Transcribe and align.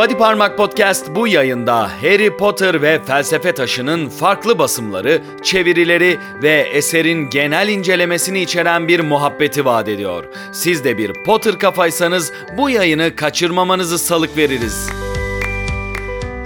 Body 0.00 0.14
Parmak 0.14 0.56
Podcast 0.56 1.14
bu 1.14 1.28
yayında 1.28 1.90
Harry 2.02 2.36
Potter 2.36 2.82
ve 2.82 3.00
Felsefe 3.04 3.52
Taşı'nın 3.52 4.08
farklı 4.08 4.58
basımları, 4.58 5.22
çevirileri 5.42 6.18
ve 6.42 6.68
eserin 6.72 7.30
genel 7.30 7.68
incelemesini 7.68 8.40
içeren 8.42 8.88
bir 8.88 9.00
muhabbeti 9.00 9.64
vaat 9.64 9.88
ediyor. 9.88 10.24
Siz 10.52 10.84
de 10.84 10.98
bir 10.98 11.12
Potter 11.24 11.58
kafaysanız 11.58 12.32
bu 12.56 12.70
yayını 12.70 13.16
kaçırmamanızı 13.16 13.98
salık 13.98 14.36
veririz. 14.36 14.90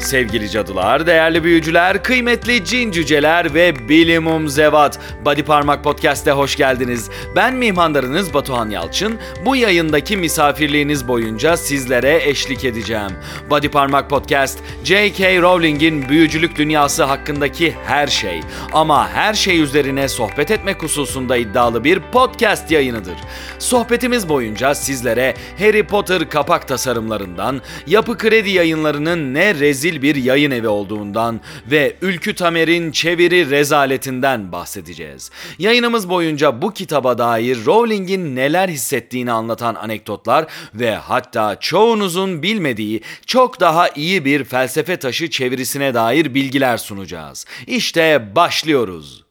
Sevgili 0.04 0.50
cadılar, 0.50 1.06
değerli 1.06 1.44
büyücüler, 1.44 2.02
kıymetli 2.02 2.64
cin 2.64 2.90
cüceler 2.90 3.54
ve 3.54 3.88
bilimum 3.88 4.48
zevat. 4.48 4.98
Body 5.24 5.42
Parmak 5.42 5.84
Podcast'e 5.84 6.30
hoş 6.30 6.56
geldiniz. 6.56 7.10
Ben 7.36 7.54
mihmandarınız 7.54 8.34
Batuhan 8.34 8.70
Yalçın. 8.70 9.18
Bu 9.44 9.56
yayındaki 9.56 10.16
misafirliğiniz 10.16 11.08
boyunca 11.08 11.56
sizlere 11.56 12.20
eşlik 12.24 12.64
edeceğim. 12.64 13.10
Body 13.50 13.68
Parmak 13.68 14.10
Podcast, 14.10 14.58
J.K. 14.84 15.42
Rowling'in 15.42 16.08
büyücülük 16.08 16.56
dünyası 16.56 17.04
hakkındaki 17.04 17.74
her 17.86 18.06
şey 18.06 18.40
ama 18.72 19.08
her 19.08 19.34
şey 19.34 19.60
üzerine 19.60 20.08
sohbet 20.08 20.50
etmek 20.50 20.82
hususunda 20.82 21.36
iddialı 21.36 21.84
bir 21.84 22.00
podcast 22.12 22.70
yayınıdır. 22.70 23.16
Sohbetimiz 23.58 24.28
boyunca 24.28 24.74
sizlere 24.74 25.34
Harry 25.58 25.86
Potter 25.86 26.28
kapak 26.28 26.68
tasarımlarından, 26.68 27.60
Yapı 27.86 28.18
Kredi 28.18 28.50
yayınlarının 28.50 29.34
ne 29.34 29.54
rezil 29.54 29.93
bir 30.02 30.16
yayın 30.16 30.50
evi 30.50 30.68
olduğundan 30.68 31.40
ve 31.70 31.96
Ülkü 32.02 32.34
Tamer'in 32.34 32.92
çeviri 32.92 33.50
rezaletinden 33.50 34.52
bahsedeceğiz. 34.52 35.30
Yayınımız 35.58 36.08
boyunca 36.08 36.62
bu 36.62 36.72
kitaba 36.72 37.18
dair 37.18 37.64
Rowling'in 37.66 38.36
neler 38.36 38.68
hissettiğini 38.68 39.32
anlatan 39.32 39.74
anekdotlar 39.74 40.46
ve 40.74 40.94
hatta 40.94 41.60
çoğunuzun 41.60 42.42
bilmediği 42.42 43.00
çok 43.26 43.60
daha 43.60 43.88
iyi 43.88 44.24
bir 44.24 44.44
felsefe 44.44 44.96
taşı 44.96 45.30
çevirisine 45.30 45.94
dair 45.94 46.34
bilgiler 46.34 46.76
sunacağız. 46.76 47.46
İşte 47.66 48.36
başlıyoruz. 48.36 49.23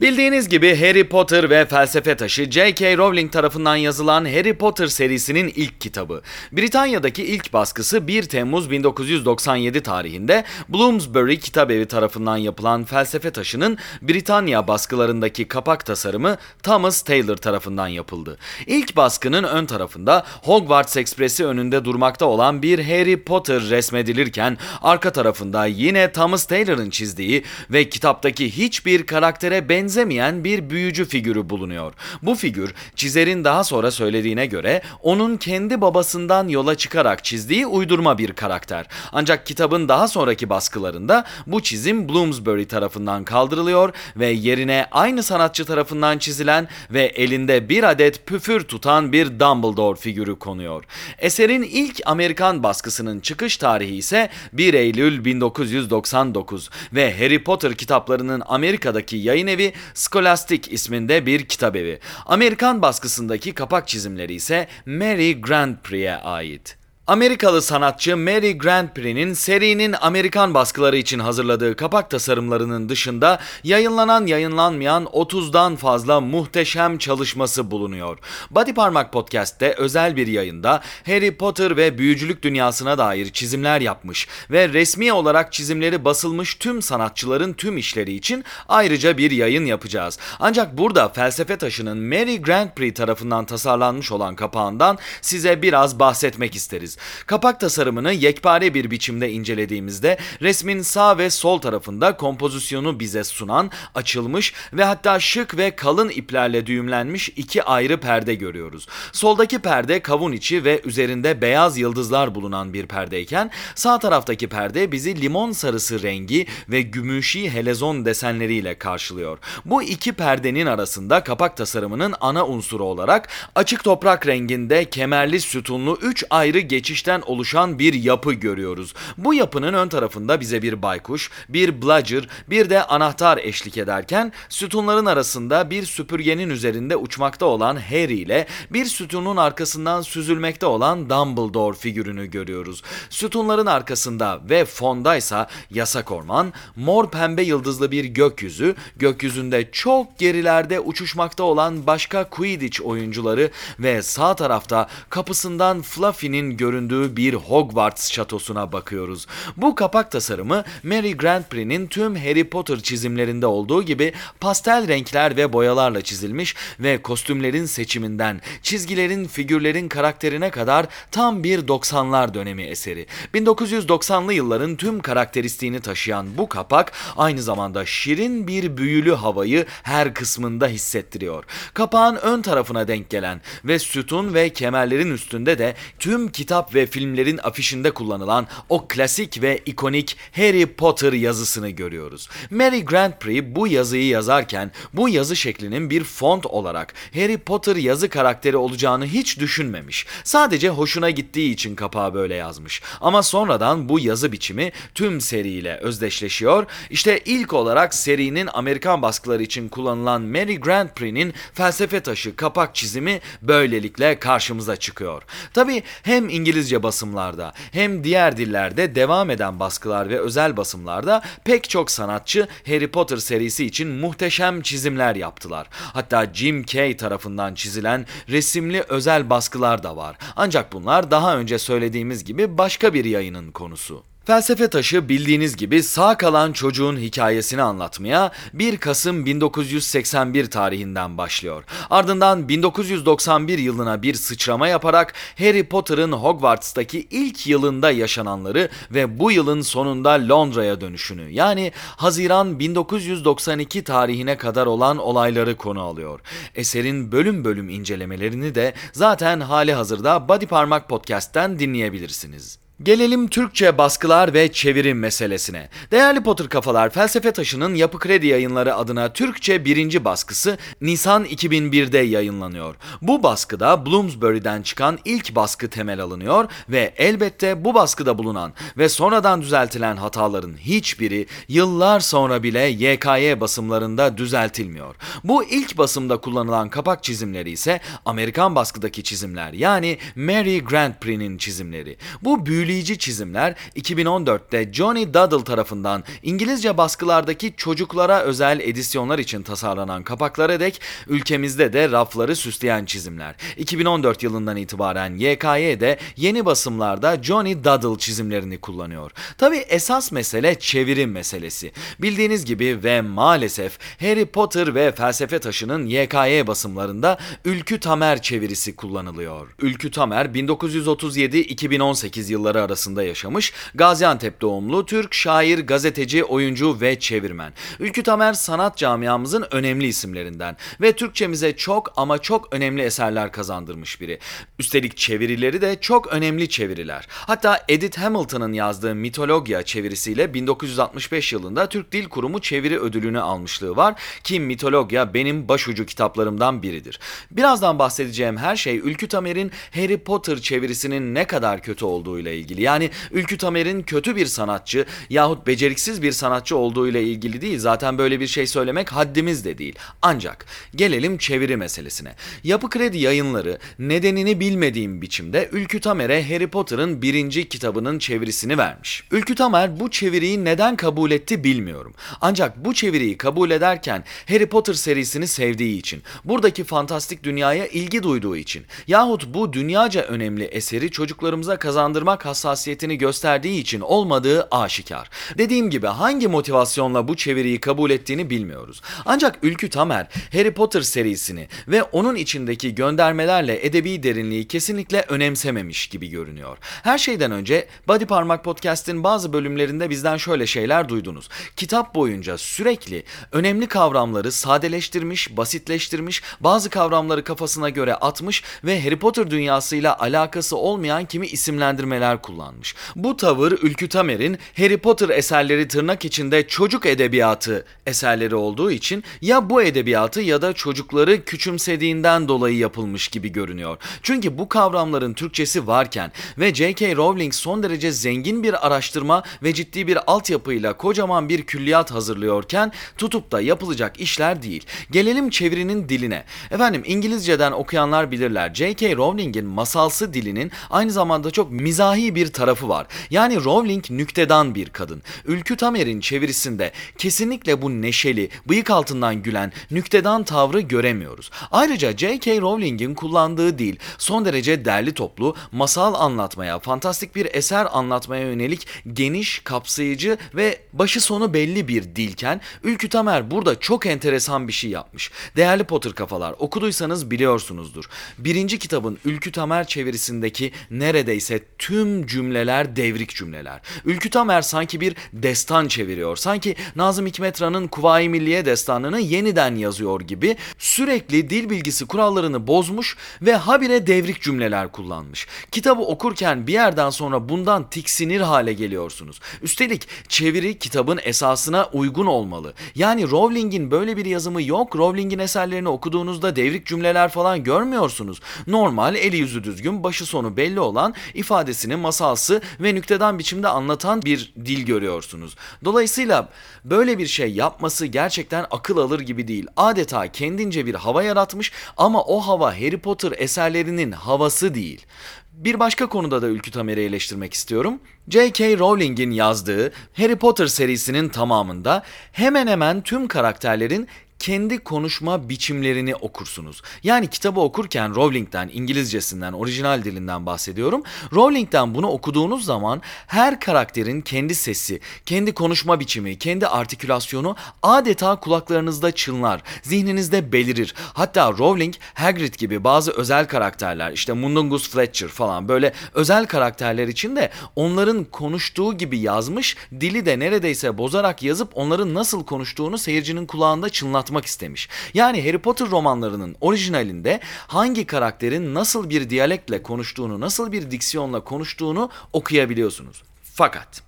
Bildiğiniz 0.00 0.48
gibi 0.48 0.76
Harry 0.76 1.08
Potter 1.08 1.50
ve 1.50 1.66
Felsefe 1.66 2.16
Taşı 2.16 2.50
J.K. 2.50 2.96
Rowling 2.96 3.32
tarafından 3.32 3.76
yazılan 3.76 4.24
Harry 4.24 4.54
Potter 4.54 4.86
serisinin 4.86 5.52
ilk 5.56 5.80
kitabı. 5.80 6.22
Britanya'daki 6.52 7.24
ilk 7.24 7.52
baskısı 7.52 8.06
1 8.06 8.22
Temmuz 8.22 8.70
1997 8.70 9.82
tarihinde 9.82 10.44
Bloomsbury 10.68 11.38
Kitabevi 11.38 11.86
tarafından 11.86 12.36
yapılan 12.36 12.84
Felsefe 12.84 13.30
Taşı'nın 13.30 13.78
Britanya 14.02 14.68
baskılarındaki 14.68 15.48
kapak 15.48 15.86
tasarımı 15.86 16.36
Thomas 16.62 17.02
Taylor 17.02 17.36
tarafından 17.36 17.88
yapıldı. 17.88 18.38
İlk 18.66 18.96
baskının 18.96 19.44
ön 19.44 19.66
tarafında 19.66 20.24
Hogwarts 20.42 20.96
Ekspresi 20.96 21.46
önünde 21.46 21.84
durmakta 21.84 22.26
olan 22.26 22.62
bir 22.62 22.78
Harry 22.78 23.24
Potter 23.24 23.62
resmedilirken 23.62 24.58
arka 24.82 25.12
tarafında 25.12 25.66
yine 25.66 26.12
Thomas 26.12 26.44
Taylor'ın 26.46 26.90
çizdiği 26.90 27.44
ve 27.70 27.88
kitaptaki 27.88 28.56
hiçbir 28.56 29.06
karaktere 29.06 29.68
benzemeyen 29.68 29.83
benzemeyen 29.84 30.44
bir 30.44 30.70
büyücü 30.70 31.04
figürü 31.04 31.50
bulunuyor. 31.50 31.92
Bu 32.22 32.34
figür 32.34 32.74
çizerin 32.96 33.44
daha 33.44 33.64
sonra 33.64 33.90
söylediğine 33.90 34.46
göre 34.46 34.82
onun 35.02 35.36
kendi 35.36 35.80
babasından 35.80 36.48
yola 36.48 36.74
çıkarak 36.74 37.24
çizdiği 37.24 37.66
uydurma 37.66 38.18
bir 38.18 38.32
karakter. 38.32 38.86
Ancak 39.12 39.46
kitabın 39.46 39.88
daha 39.88 40.08
sonraki 40.08 40.50
baskılarında 40.50 41.24
bu 41.46 41.62
çizim 41.62 42.08
Bloomsbury 42.08 42.64
tarafından 42.64 43.24
kaldırılıyor 43.24 43.92
ve 44.16 44.26
yerine 44.26 44.86
aynı 44.90 45.22
sanatçı 45.22 45.64
tarafından 45.64 46.18
çizilen 46.18 46.68
ve 46.90 47.04
elinde 47.04 47.68
bir 47.68 47.90
adet 47.90 48.26
püfür 48.26 48.60
tutan 48.60 49.12
bir 49.12 49.40
Dumbledore 49.40 50.00
figürü 50.00 50.38
konuyor. 50.38 50.84
Eserin 51.18 51.62
ilk 51.62 52.00
Amerikan 52.06 52.62
baskısının 52.62 53.20
çıkış 53.20 53.56
tarihi 53.56 53.96
ise 53.96 54.28
1 54.52 54.74
Eylül 54.74 55.24
1999 55.24 56.70
ve 56.92 57.18
Harry 57.18 57.44
Potter 57.44 57.74
kitaplarının 57.74 58.42
Amerika'daki 58.46 59.16
yayın 59.16 59.46
evi 59.46 59.73
Scholastic 59.94 60.70
isminde 60.70 61.26
bir 61.26 61.44
kitabevi. 61.48 61.98
Amerikan 62.26 62.82
baskısındaki 62.82 63.54
kapak 63.54 63.88
çizimleri 63.88 64.34
ise 64.34 64.68
Mary 64.86 65.40
Grand 65.40 65.76
Prix'e 65.76 66.16
ait. 66.16 66.83
Amerikalı 67.06 67.62
sanatçı 67.62 68.16
Mary 68.16 68.52
Grand 68.58 68.88
Prix'nin 68.88 69.32
serinin 69.32 69.94
Amerikan 70.00 70.54
baskıları 70.54 70.96
için 70.96 71.18
hazırladığı 71.18 71.76
kapak 71.76 72.10
tasarımlarının 72.10 72.88
dışında 72.88 73.40
yayınlanan 73.64 74.26
yayınlanmayan 74.26 75.04
30'dan 75.04 75.76
fazla 75.76 76.20
muhteşem 76.20 76.98
çalışması 76.98 77.70
bulunuyor. 77.70 78.18
Body 78.50 78.72
Parmak 78.72 79.12
Podcast'te 79.12 79.74
özel 79.78 80.16
bir 80.16 80.26
yayında 80.26 80.82
Harry 81.06 81.36
Potter 81.36 81.76
ve 81.76 81.98
büyücülük 81.98 82.42
dünyasına 82.42 82.98
dair 82.98 83.32
çizimler 83.32 83.80
yapmış 83.80 84.28
ve 84.50 84.68
resmi 84.68 85.12
olarak 85.12 85.52
çizimleri 85.52 86.04
basılmış 86.04 86.54
tüm 86.54 86.82
sanatçıların 86.82 87.52
tüm 87.52 87.76
işleri 87.76 88.12
için 88.12 88.44
ayrıca 88.68 89.18
bir 89.18 89.30
yayın 89.30 89.64
yapacağız. 89.64 90.18
Ancak 90.40 90.78
burada 90.78 91.08
felsefe 91.08 91.56
taşının 91.56 91.98
Mary 91.98 92.36
Grand 92.36 92.70
Prix 92.76 92.94
tarafından 92.94 93.44
tasarlanmış 93.44 94.12
olan 94.12 94.36
kapağından 94.36 94.98
size 95.20 95.62
biraz 95.62 95.98
bahsetmek 95.98 96.54
isteriz. 96.54 96.93
Kapak 97.26 97.60
tasarımını 97.60 98.12
yekpare 98.12 98.74
bir 98.74 98.90
biçimde 98.90 99.30
incelediğimizde 99.32 100.18
resmin 100.42 100.82
sağ 100.82 101.18
ve 101.18 101.30
sol 101.30 101.58
tarafında 101.58 102.16
kompozisyonu 102.16 103.00
bize 103.00 103.24
sunan, 103.24 103.70
açılmış 103.94 104.54
ve 104.72 104.84
hatta 104.84 105.20
şık 105.20 105.56
ve 105.56 105.76
kalın 105.76 106.08
iplerle 106.08 106.66
düğümlenmiş 106.66 107.28
iki 107.28 107.62
ayrı 107.62 108.00
perde 108.00 108.34
görüyoruz. 108.34 108.86
Soldaki 109.12 109.58
perde 109.58 110.00
kavun 110.00 110.32
içi 110.32 110.64
ve 110.64 110.80
üzerinde 110.84 111.42
beyaz 111.42 111.78
yıldızlar 111.78 112.34
bulunan 112.34 112.72
bir 112.72 112.86
perdeyken 112.86 113.50
sağ 113.74 113.98
taraftaki 113.98 114.48
perde 114.48 114.92
bizi 114.92 115.20
limon 115.20 115.52
sarısı 115.52 116.02
rengi 116.02 116.46
ve 116.68 116.82
gümüşi 116.82 117.50
helezon 117.50 118.04
desenleriyle 118.04 118.78
karşılıyor. 118.78 119.38
Bu 119.64 119.82
iki 119.82 120.12
perdenin 120.12 120.66
arasında 120.66 121.24
kapak 121.24 121.56
tasarımının 121.56 122.14
ana 122.20 122.46
unsuru 122.46 122.84
olarak 122.84 123.28
açık 123.54 123.84
toprak 123.84 124.26
renginde 124.26 124.84
kemerli 124.84 125.40
sütunlu 125.40 125.98
üç 126.02 126.24
ayrı 126.30 126.58
geçiş 126.58 126.83
geçişten 126.84 127.22
oluşan 127.26 127.78
bir 127.78 127.94
yapı 127.94 128.32
görüyoruz. 128.32 128.94
Bu 129.18 129.34
yapının 129.34 129.74
ön 129.74 129.88
tarafında 129.88 130.40
bize 130.40 130.62
bir 130.62 130.82
baykuş, 130.82 131.30
bir 131.48 131.82
bludger, 131.82 132.28
bir 132.50 132.70
de 132.70 132.84
anahtar 132.84 133.38
eşlik 133.38 133.78
ederken 133.78 134.32
sütunların 134.48 135.06
arasında 135.06 135.70
bir 135.70 135.86
süpürgenin 135.86 136.50
üzerinde 136.50 136.96
uçmakta 136.96 137.46
olan 137.46 137.76
Harry 137.76 138.14
ile 138.14 138.46
bir 138.70 138.84
sütunun 138.84 139.36
arkasından 139.36 140.02
süzülmekte 140.02 140.66
olan 140.66 141.10
Dumbledore 141.10 141.76
figürünü 141.76 142.26
görüyoruz. 142.26 142.82
Sütunların 143.10 143.66
arkasında 143.66 144.40
ve 144.50 144.64
fondaysa 144.64 145.48
yasak 145.70 146.10
orman, 146.10 146.52
mor 146.76 147.10
pembe 147.10 147.42
yıldızlı 147.42 147.90
bir 147.90 148.04
gökyüzü, 148.04 148.74
gökyüzünde 148.96 149.70
çok 149.72 150.18
gerilerde 150.18 150.80
uçuşmakta 150.80 151.44
olan 151.44 151.86
başka 151.86 152.24
Quidditch 152.24 152.86
oyuncuları 152.86 153.50
ve 153.78 154.02
sağ 154.02 154.34
tarafta 154.34 154.88
kapısından 155.10 155.82
Fluffy'nin 155.82 156.56
görüntüsü 156.56 156.73
göründüğü 156.74 157.16
bir 157.16 157.34
Hogwarts 157.34 158.12
şatosuna 158.12 158.72
bakıyoruz. 158.72 159.26
Bu 159.56 159.74
kapak 159.74 160.10
tasarımı 160.10 160.64
Mary 160.82 161.12
Grand 161.12 161.44
Prix'nin 161.44 161.86
tüm 161.86 162.16
Harry 162.16 162.48
Potter 162.48 162.80
çizimlerinde 162.80 163.46
olduğu 163.46 163.82
gibi 163.82 164.12
pastel 164.40 164.88
renkler 164.88 165.36
ve 165.36 165.52
boyalarla 165.52 166.02
çizilmiş 166.02 166.56
ve 166.80 167.02
kostümlerin 167.02 167.66
seçiminden 167.66 168.40
çizgilerin 168.62 169.26
figürlerin 169.26 169.88
karakterine 169.88 170.50
kadar 170.50 170.86
tam 171.10 171.44
bir 171.44 171.58
90'lar 171.58 172.34
dönemi 172.34 172.62
eseri. 172.62 173.06
1990'lı 173.34 174.34
yılların 174.34 174.76
tüm 174.76 175.00
karakteristiğini 175.00 175.80
taşıyan 175.80 176.26
bu 176.38 176.48
kapak 176.48 176.92
aynı 177.16 177.42
zamanda 177.42 177.86
şirin 177.86 178.48
bir 178.48 178.76
büyülü 178.76 179.14
havayı 179.14 179.66
her 179.82 180.14
kısmında 180.14 180.66
hissettiriyor. 180.66 181.44
Kapağın 181.74 182.16
ön 182.16 182.42
tarafına 182.42 182.88
denk 182.88 183.10
gelen 183.10 183.40
ve 183.64 183.78
sütun 183.78 184.34
ve 184.34 184.50
kemerlerin 184.50 185.10
üstünde 185.10 185.58
de 185.58 185.74
tüm 185.98 186.28
kitap 186.28 186.63
kitap 186.64 186.74
ve 186.74 186.86
filmlerin 186.86 187.40
afişinde 187.42 187.90
kullanılan 187.90 188.46
o 188.68 188.88
klasik 188.88 189.42
ve 189.42 189.60
ikonik 189.66 190.16
Harry 190.36 190.66
Potter 190.66 191.12
yazısını 191.12 191.70
görüyoruz. 191.70 192.28
Mary 192.50 192.84
Grand 192.84 193.12
Prix 193.20 193.44
bu 193.46 193.68
yazıyı 193.68 194.06
yazarken 194.06 194.72
bu 194.92 195.08
yazı 195.08 195.36
şeklinin 195.36 195.90
bir 195.90 196.04
font 196.04 196.46
olarak 196.46 196.94
Harry 197.14 197.38
Potter 197.38 197.76
yazı 197.76 198.08
karakteri 198.08 198.56
olacağını 198.56 199.06
hiç 199.06 199.38
düşünmemiş. 199.38 200.06
Sadece 200.24 200.68
hoşuna 200.68 201.10
gittiği 201.10 201.52
için 201.52 201.74
kapağı 201.74 202.14
böyle 202.14 202.34
yazmış. 202.34 202.82
Ama 203.00 203.22
sonradan 203.22 203.88
bu 203.88 204.00
yazı 204.00 204.32
biçimi 204.32 204.72
tüm 204.94 205.20
seriyle 205.20 205.76
özdeşleşiyor. 205.76 206.66
İşte 206.90 207.20
ilk 207.24 207.52
olarak 207.52 207.94
serinin 207.94 208.48
Amerikan 208.52 209.02
baskıları 209.02 209.42
için 209.42 209.68
kullanılan 209.68 210.22
Mary 210.22 210.56
Grand 210.56 210.88
Prix'nin 210.88 211.34
felsefe 211.54 212.00
taşı 212.00 212.36
kapak 212.36 212.74
çizimi 212.74 213.20
böylelikle 213.42 214.18
karşımıza 214.18 214.76
çıkıyor. 214.76 215.22
Tabi 215.54 215.82
hem 216.02 216.28
İngiliz 216.28 216.53
İngilizce 216.54 216.82
basımlarda 216.82 217.52
hem 217.72 218.04
diğer 218.04 218.36
dillerde 218.36 218.94
devam 218.94 219.30
eden 219.30 219.60
baskılar 219.60 220.08
ve 220.08 220.20
özel 220.20 220.56
basımlarda 220.56 221.22
pek 221.44 221.70
çok 221.70 221.90
sanatçı 221.90 222.48
Harry 222.66 222.90
Potter 222.90 223.16
serisi 223.16 223.64
için 223.66 223.88
muhteşem 223.88 224.62
çizimler 224.62 225.16
yaptılar. 225.16 225.66
Hatta 225.72 226.26
Jim 226.34 226.64
Kay 226.64 226.96
tarafından 226.96 227.54
çizilen 227.54 228.06
resimli 228.28 228.84
özel 228.88 229.30
baskılar 229.30 229.82
da 229.82 229.96
var. 229.96 230.16
Ancak 230.36 230.72
bunlar 230.72 231.10
daha 231.10 231.38
önce 231.38 231.58
söylediğimiz 231.58 232.24
gibi 232.24 232.58
başka 232.58 232.94
bir 232.94 233.04
yayının 233.04 233.52
konusu. 233.52 234.13
Felsefe 234.26 234.68
taşı 234.68 235.08
bildiğiniz 235.08 235.56
gibi 235.56 235.82
sağ 235.82 236.16
kalan 236.16 236.52
çocuğun 236.52 236.96
hikayesini 236.96 237.62
anlatmaya 237.62 238.32
1 238.52 238.76
Kasım 238.76 239.26
1981 239.26 240.50
tarihinden 240.50 241.18
başlıyor. 241.18 241.64
Ardından 241.90 242.48
1991 242.48 243.58
yılına 243.58 244.02
bir 244.02 244.14
sıçrama 244.14 244.68
yaparak 244.68 245.14
Harry 245.38 245.68
Potter'ın 245.68 246.12
Hogwarts'taki 246.12 247.06
ilk 247.10 247.46
yılında 247.46 247.90
yaşananları 247.90 248.68
ve 248.90 249.18
bu 249.18 249.32
yılın 249.32 249.60
sonunda 249.60 250.10
Londra'ya 250.10 250.80
dönüşünü 250.80 251.30
yani 251.30 251.72
Haziran 251.96 252.58
1992 252.58 253.84
tarihine 253.84 254.36
kadar 254.36 254.66
olan 254.66 254.98
olayları 254.98 255.56
konu 255.56 255.82
alıyor. 255.82 256.20
Eserin 256.54 257.12
bölüm 257.12 257.44
bölüm 257.44 257.68
incelemelerini 257.68 258.54
de 258.54 258.74
zaten 258.92 259.40
hali 259.40 259.74
hazırda 259.74 260.28
Body 260.28 260.46
Parmak 260.46 260.88
Podcast'ten 260.88 261.58
dinleyebilirsiniz. 261.58 262.63
Gelelim 262.82 263.28
Türkçe 263.28 263.78
baskılar 263.78 264.34
ve 264.34 264.52
çevirim 264.52 264.98
meselesine. 264.98 265.68
Değerli 265.90 266.22
Potter 266.22 266.48
Kafalar 266.48 266.90
Felsefe 266.90 267.32
Taşı'nın 267.32 267.74
Yapı 267.74 267.98
Kredi 267.98 268.26
Yayınları 268.26 268.74
adına 268.74 269.12
Türkçe 269.12 269.64
birinci 269.64 270.04
baskısı 270.04 270.58
Nisan 270.80 271.24
2001'de 271.24 271.98
yayınlanıyor. 271.98 272.74
Bu 273.02 273.22
baskıda 273.22 273.86
Bloomsbury'den 273.86 274.62
çıkan 274.62 274.98
ilk 275.04 275.34
baskı 275.34 275.68
temel 275.68 276.00
alınıyor 276.00 276.48
ve 276.68 276.94
elbette 276.96 277.64
bu 277.64 277.74
baskıda 277.74 278.18
bulunan 278.18 278.52
ve 278.78 278.88
sonradan 278.88 279.42
düzeltilen 279.42 279.96
hataların 279.96 280.56
hiçbiri 280.56 281.26
yıllar 281.48 282.00
sonra 282.00 282.42
bile 282.42 282.60
YKY 282.60 283.40
basımlarında 283.40 284.18
düzeltilmiyor. 284.18 284.94
Bu 285.24 285.44
ilk 285.44 285.78
basımda 285.78 286.16
kullanılan 286.16 286.70
kapak 286.70 287.04
çizimleri 287.04 287.50
ise 287.50 287.80
Amerikan 288.04 288.54
baskıdaki 288.54 289.02
çizimler 289.02 289.52
yani 289.52 289.98
Mary 290.16 290.58
Grand 290.58 290.94
Prix'nin 291.00 291.38
çizimleri. 291.38 291.96
Bu 292.22 292.46
büyülü 292.46 292.63
büyüleyici 292.64 292.98
çizimler 292.98 293.54
2014'te 293.76 294.72
Johnny 294.72 295.14
Duddle 295.14 295.44
tarafından 295.44 296.04
İngilizce 296.22 296.76
baskılardaki 296.76 297.54
çocuklara 297.56 298.20
özel 298.20 298.60
edisyonlar 298.60 299.18
için 299.18 299.42
tasarlanan 299.42 300.02
kapaklara 300.02 300.60
dek 300.60 300.80
ülkemizde 301.08 301.72
de 301.72 301.90
rafları 301.90 302.36
süsleyen 302.36 302.84
çizimler. 302.84 303.34
2014 303.56 304.22
yılından 304.22 304.56
itibaren 304.56 305.14
YKY'de 305.14 305.98
yeni 306.16 306.46
basımlarda 306.46 307.22
Johnny 307.22 307.64
Duddle 307.64 307.98
çizimlerini 307.98 308.58
kullanıyor. 308.58 309.10
Tabi 309.38 309.56
esas 309.56 310.12
mesele 310.12 310.58
çevirim 310.58 311.10
meselesi. 311.10 311.72
Bildiğiniz 311.98 312.44
gibi 312.44 312.78
ve 312.84 313.00
maalesef 313.00 313.78
Harry 314.00 314.26
Potter 314.26 314.74
ve 314.74 314.92
Felsefe 314.92 315.38
Taşı'nın 315.38 315.86
YKY 315.86 316.46
basımlarında 316.46 317.18
Ülkü 317.44 317.80
Tamer 317.80 318.22
çevirisi 318.22 318.76
kullanılıyor. 318.76 319.54
Ülkü 319.58 319.90
Tamer 319.90 320.26
1937-2018 320.26 322.32
yılları 322.32 322.53
yılları 322.54 322.64
arasında 322.64 323.02
yaşamış, 323.02 323.52
Gaziantep 323.74 324.40
doğumlu 324.40 324.86
Türk 324.86 325.14
şair, 325.14 325.58
gazeteci, 325.58 326.24
oyuncu 326.24 326.80
ve 326.80 326.98
çevirmen. 326.98 327.52
Ülkü 327.80 328.02
Tamer 328.02 328.32
sanat 328.32 328.76
camiamızın 328.76 329.44
önemli 329.50 329.86
isimlerinden 329.86 330.56
ve 330.80 330.92
Türkçemize 330.92 331.56
çok 331.56 331.92
ama 331.96 332.18
çok 332.18 332.54
önemli 332.54 332.82
eserler 332.82 333.32
kazandırmış 333.32 334.00
biri. 334.00 334.18
Üstelik 334.58 334.96
çevirileri 334.96 335.60
de 335.60 335.76
çok 335.80 336.06
önemli 336.06 336.48
çeviriler. 336.48 337.06
Hatta 337.10 337.64
Edith 337.68 337.98
Hamilton'ın 337.98 338.52
yazdığı 338.52 338.94
Mitologya 338.94 339.62
çevirisiyle 339.62 340.34
1965 340.34 341.32
yılında 341.32 341.68
Türk 341.68 341.92
Dil 341.92 342.08
Kurumu 342.08 342.40
çeviri 342.40 342.78
ödülünü 342.78 343.20
almışlığı 343.20 343.76
var 343.76 343.94
ki 344.24 344.40
Mitologya 344.40 345.14
benim 345.14 345.48
başucu 345.48 345.86
kitaplarımdan 345.86 346.62
biridir. 346.62 347.00
Birazdan 347.30 347.78
bahsedeceğim 347.78 348.36
her 348.36 348.56
şey 348.56 348.76
Ülkü 348.76 349.08
Tamer'in 349.08 349.50
Harry 349.74 349.98
Potter 349.98 350.38
çevirisinin 350.38 351.14
ne 351.14 351.26
kadar 351.26 351.62
kötü 351.62 351.84
olduğu 351.84 352.18
ile 352.18 352.43
ilgili. 352.44 352.62
Yani 352.62 352.90
Ülkü 353.10 353.38
Tamer'in 353.38 353.82
kötü 353.82 354.16
bir 354.16 354.26
sanatçı 354.26 354.86
yahut 355.10 355.46
beceriksiz 355.46 356.02
bir 356.02 356.12
sanatçı 356.12 356.56
olduğu 356.56 356.88
ile 356.88 357.02
ilgili 357.02 357.40
değil. 357.40 357.58
Zaten 357.58 357.98
böyle 357.98 358.20
bir 358.20 358.26
şey 358.26 358.46
söylemek 358.46 358.92
haddimiz 358.92 359.44
de 359.44 359.58
değil. 359.58 359.74
Ancak 360.02 360.46
gelelim 360.74 361.18
çeviri 361.18 361.56
meselesine. 361.56 362.14
Yapı 362.44 362.70
Kredi 362.70 362.98
yayınları 362.98 363.58
nedenini 363.78 364.40
bilmediğim 364.40 365.02
biçimde 365.02 365.48
Ülkü 365.52 365.80
Tamer'e 365.80 366.28
Harry 366.28 366.46
Potter'ın 366.46 367.02
birinci 367.02 367.48
kitabının 367.48 367.98
çevirisini 367.98 368.58
vermiş. 368.58 369.04
Ülkü 369.10 369.34
Tamer 369.34 369.80
bu 369.80 369.90
çeviriyi 369.90 370.44
neden 370.44 370.76
kabul 370.76 371.10
etti 371.10 371.44
bilmiyorum. 371.44 371.94
Ancak 372.20 372.64
bu 372.64 372.74
çeviriyi 372.74 373.18
kabul 373.18 373.50
ederken 373.50 374.04
Harry 374.28 374.46
Potter 374.46 374.74
serisini 374.74 375.26
sevdiği 375.26 375.78
için, 375.78 376.02
buradaki 376.24 376.64
fantastik 376.64 377.22
dünyaya 377.22 377.66
ilgi 377.66 378.02
duyduğu 378.02 378.36
için 378.36 378.64
yahut 378.86 379.34
bu 379.34 379.52
dünyaca 379.52 380.02
önemli 380.02 380.44
eseri 380.44 380.90
çocuklarımıza 380.90 381.56
kazandırmak 381.56 382.26
hassasiyetini 382.34 382.98
gösterdiği 382.98 383.60
için 383.60 383.80
olmadığı 383.80 384.48
aşikar. 384.50 385.10
Dediğim 385.38 385.70
gibi 385.70 385.86
hangi 385.86 386.28
motivasyonla 386.28 387.08
bu 387.08 387.16
çeviriyi 387.16 387.60
kabul 387.60 387.90
ettiğini 387.90 388.30
bilmiyoruz. 388.30 388.82
Ancak 389.06 389.38
Ülkü 389.42 389.70
Tamer 389.70 390.06
Harry 390.32 390.54
Potter 390.54 390.82
serisini 390.82 391.48
ve 391.68 391.82
onun 391.82 392.14
içindeki 392.14 392.74
göndermelerle 392.74 393.66
edebi 393.66 394.02
derinliği 394.02 394.48
kesinlikle 394.48 395.04
önemsememiş 395.08 395.86
gibi 395.86 396.08
görünüyor. 396.08 396.58
Her 396.60 396.98
şeyden 396.98 397.30
önce 397.30 397.68
Body 397.88 398.04
Parmak 398.04 398.44
Podcast'in 398.44 399.04
bazı 399.04 399.32
bölümlerinde 399.32 399.90
bizden 399.90 400.16
şöyle 400.16 400.46
şeyler 400.46 400.88
duydunuz. 400.88 401.28
Kitap 401.56 401.94
boyunca 401.94 402.38
sürekli 402.38 403.04
önemli 403.32 403.66
kavramları 403.66 404.32
sadeleştirmiş, 404.32 405.36
basitleştirmiş, 405.36 406.22
bazı 406.40 406.70
kavramları 406.70 407.24
kafasına 407.24 407.68
göre 407.68 407.94
atmış 407.94 408.42
ve 408.64 408.82
Harry 408.82 408.98
Potter 408.98 409.30
dünyasıyla 409.30 409.98
alakası 409.98 410.56
olmayan 410.56 411.04
kimi 411.04 411.26
isimlendirmeler 411.26 412.22
kullanmış. 412.24 412.74
Bu 412.96 413.16
tavır 413.16 413.52
Ülkü 413.52 413.88
Tamer'in 413.88 414.38
Harry 414.56 414.76
Potter 414.76 415.08
eserleri 415.08 415.68
tırnak 415.68 416.04
içinde 416.04 416.46
çocuk 416.46 416.86
edebiyatı 416.86 417.64
eserleri 417.86 418.34
olduğu 418.34 418.70
için 418.70 419.04
ya 419.20 419.50
bu 419.50 419.62
edebiyatı 419.62 420.20
ya 420.20 420.42
da 420.42 420.52
çocukları 420.52 421.24
küçümsediğinden 421.24 422.28
dolayı 422.28 422.56
yapılmış 422.56 423.08
gibi 423.08 423.32
görünüyor. 423.32 423.76
Çünkü 424.02 424.38
bu 424.38 424.48
kavramların 424.48 425.14
Türkçesi 425.14 425.66
varken 425.66 426.12
ve 426.38 426.54
J.K. 426.54 426.96
Rowling 426.96 427.34
son 427.34 427.62
derece 427.62 427.92
zengin 427.92 428.42
bir 428.42 428.66
araştırma 428.66 429.22
ve 429.42 429.54
ciddi 429.54 429.86
bir 429.86 429.98
altyapıyla 430.06 430.76
kocaman 430.76 431.28
bir 431.28 431.42
külliyat 431.42 431.90
hazırlıyorken 431.90 432.72
tutup 432.98 433.32
da 433.32 433.40
yapılacak 433.40 434.00
işler 434.00 434.42
değil. 434.42 434.66
Gelelim 434.90 435.30
çevirinin 435.30 435.88
diline. 435.88 436.24
Efendim 436.50 436.82
İngilizceden 436.86 437.52
okuyanlar 437.52 438.10
bilirler. 438.10 438.54
J.K. 438.54 438.96
Rowling'in 438.96 439.46
masalsı 439.46 440.14
dilinin 440.14 440.52
aynı 440.70 440.90
zamanda 440.90 441.30
çok 441.30 441.50
mizahi 441.50 442.13
bir 442.14 442.32
tarafı 442.32 442.68
var. 442.68 442.86
Yani 443.10 443.44
Rowling 443.44 443.90
nüktedan 443.90 444.54
bir 444.54 444.68
kadın. 444.68 445.02
Ülkü 445.24 445.56
Tamer'in 445.56 446.00
çevirisinde 446.00 446.72
kesinlikle 446.98 447.62
bu 447.62 447.82
neşeli, 447.82 448.30
bıyık 448.48 448.70
altından 448.70 449.22
gülen, 449.22 449.52
nüktedan 449.70 450.24
tavrı 450.24 450.60
göremiyoruz. 450.60 451.30
Ayrıca 451.50 451.96
J.K. 451.96 452.40
Rowling'in 452.40 452.94
kullandığı 452.94 453.58
dil 453.58 453.76
son 453.98 454.24
derece 454.24 454.64
derli 454.64 454.94
toplu, 454.94 455.36
masal 455.52 455.94
anlatmaya, 455.94 456.58
fantastik 456.58 457.16
bir 457.16 457.28
eser 457.32 457.66
anlatmaya 457.72 458.26
yönelik 458.26 458.66
geniş, 458.92 459.38
kapsayıcı 459.44 460.18
ve 460.34 460.58
başı 460.72 461.00
sonu 461.00 461.34
belli 461.34 461.68
bir 461.68 461.96
dilken 461.96 462.40
Ülkü 462.62 462.88
Tamer 462.88 463.30
burada 463.30 463.60
çok 463.60 463.86
enteresan 463.86 464.48
bir 464.48 464.52
şey 464.52 464.70
yapmış. 464.70 465.10
Değerli 465.36 465.64
Potter 465.64 465.92
kafalar 465.92 466.34
okuduysanız 466.38 467.10
biliyorsunuzdur. 467.10 467.84
Birinci 468.18 468.58
kitabın 468.58 468.98
Ülkü 469.04 469.32
Tamer 469.32 469.66
çevirisindeki 469.66 470.52
neredeyse 470.70 471.40
tüm 471.58 472.03
cümleler 472.06 472.76
devrik 472.76 473.14
cümleler. 473.14 473.60
Ülkü 473.84 474.10
Tamer 474.10 474.42
sanki 474.42 474.80
bir 474.80 474.96
destan 475.12 475.68
çeviriyor. 475.68 476.16
Sanki 476.16 476.56
Nazım 476.76 477.06
Hikmet 477.06 477.34
Kuvayi 477.70 478.08
Milliye 478.08 478.44
destanını 478.44 479.00
yeniden 479.00 479.56
yazıyor 479.56 480.00
gibi 480.00 480.36
sürekli 480.58 481.30
dil 481.30 481.50
bilgisi 481.50 481.86
kurallarını 481.86 482.46
bozmuş 482.46 482.96
ve 483.22 483.34
habire 483.34 483.86
devrik 483.86 484.22
cümleler 484.22 484.72
kullanmış. 484.72 485.26
Kitabı 485.50 485.82
okurken 485.82 486.46
bir 486.46 486.52
yerden 486.52 486.90
sonra 486.90 487.28
bundan 487.28 487.70
tiksinir 487.70 488.20
hale 488.20 488.52
geliyorsunuz. 488.52 489.20
Üstelik 489.42 489.88
çeviri 490.08 490.58
kitabın 490.58 491.00
esasına 491.04 491.68
uygun 491.72 492.06
olmalı. 492.06 492.54
Yani 492.74 493.10
Rowling'in 493.10 493.70
böyle 493.70 493.96
bir 493.96 494.06
yazımı 494.06 494.42
yok. 494.42 494.76
Rowling'in 494.76 495.18
eserlerini 495.18 495.68
okuduğunuzda 495.68 496.36
devrik 496.36 496.66
cümleler 496.66 497.08
falan 497.08 497.44
görmüyorsunuz. 497.44 498.20
Normal 498.46 498.94
eli 498.94 499.16
yüzü 499.16 499.44
düzgün 499.44 499.84
başı 499.84 500.06
sonu 500.06 500.36
belli 500.36 500.60
olan 500.60 500.94
ifadesini 501.14 501.76
masalsı 501.84 502.40
ve 502.60 502.74
nükteden 502.74 503.18
biçimde 503.18 503.48
anlatan 503.48 504.02
bir 504.02 504.32
dil 504.36 504.66
görüyorsunuz. 504.66 505.36
Dolayısıyla 505.64 506.28
böyle 506.64 506.98
bir 506.98 507.06
şey 507.06 507.32
yapması 507.32 507.86
gerçekten 507.86 508.46
akıl 508.50 508.78
alır 508.78 509.00
gibi 509.00 509.28
değil. 509.28 509.46
Adeta 509.56 510.12
kendince 510.12 510.66
bir 510.66 510.74
hava 510.74 511.02
yaratmış 511.02 511.52
ama 511.76 512.02
o 512.02 512.20
hava 512.20 512.52
Harry 512.52 512.78
Potter 512.78 513.12
eserlerinin 513.16 513.92
havası 513.92 514.54
değil. 514.54 514.86
Bir 515.32 515.60
başka 515.60 515.88
konuda 515.88 516.22
da 516.22 516.26
Ülkü 516.26 516.50
Tamer'i 516.50 516.80
eleştirmek 516.80 517.34
istiyorum. 517.34 517.80
J.K. 518.08 518.58
Rowling'in 518.58 519.10
yazdığı 519.10 519.72
Harry 519.96 520.16
Potter 520.16 520.46
serisinin 520.46 521.08
tamamında 521.08 521.82
hemen 522.12 522.46
hemen 522.46 522.82
tüm 522.82 523.08
karakterlerin 523.08 523.88
kendi 524.18 524.58
konuşma 524.58 525.28
biçimlerini 525.28 525.96
okursunuz. 525.96 526.62
Yani 526.82 527.06
kitabı 527.06 527.40
okurken 527.40 527.94
Rowling'den, 527.94 528.50
İngilizcesinden, 528.52 529.32
orijinal 529.32 529.84
dilinden 529.84 530.26
bahsediyorum. 530.26 530.82
Rowling'den 531.12 531.74
bunu 531.74 531.88
okuduğunuz 531.88 532.44
zaman 532.44 532.82
her 533.06 533.40
karakterin 533.40 534.00
kendi 534.00 534.34
sesi, 534.34 534.80
kendi 535.06 535.34
konuşma 535.34 535.80
biçimi, 535.80 536.18
kendi 536.18 536.46
artikülasyonu 536.46 537.36
adeta 537.62 538.20
kulaklarınızda 538.20 538.92
çınlar, 538.92 539.42
zihninizde 539.62 540.32
belirir. 540.32 540.74
Hatta 540.76 541.32
Rowling, 541.32 541.74
Hagrid 541.94 542.34
gibi 542.34 542.64
bazı 542.64 542.92
özel 542.92 543.28
karakterler, 543.28 543.92
işte 543.92 544.12
Mundungus 544.12 544.70
Fletcher 544.70 545.08
falan 545.08 545.48
böyle 545.48 545.72
özel 545.94 546.26
karakterler 546.26 546.88
için 546.88 547.16
de 547.16 547.30
onların 547.56 548.04
konuştuğu 548.04 548.78
gibi 548.78 548.98
yazmış, 548.98 549.56
dili 549.80 550.06
de 550.06 550.18
neredeyse 550.18 550.78
bozarak 550.78 551.22
yazıp 551.22 551.50
onların 551.54 551.94
nasıl 551.94 552.24
konuştuğunu 552.24 552.78
seyircinin 552.78 553.26
kulağında 553.26 553.68
çınlatmış 553.68 554.03
yansıtmak 554.04 554.26
istemiş. 554.26 554.68
Yani 554.94 555.26
Harry 555.26 555.38
Potter 555.38 555.70
romanlarının 555.70 556.36
orijinalinde 556.40 557.20
hangi 557.46 557.86
karakterin 557.86 558.54
nasıl 558.54 558.90
bir 558.90 559.10
diyalektle 559.10 559.62
konuştuğunu, 559.62 560.20
nasıl 560.20 560.52
bir 560.52 560.70
diksiyonla 560.70 561.24
konuştuğunu 561.24 561.90
okuyabiliyorsunuz. 562.12 563.02
Fakat 563.22 563.82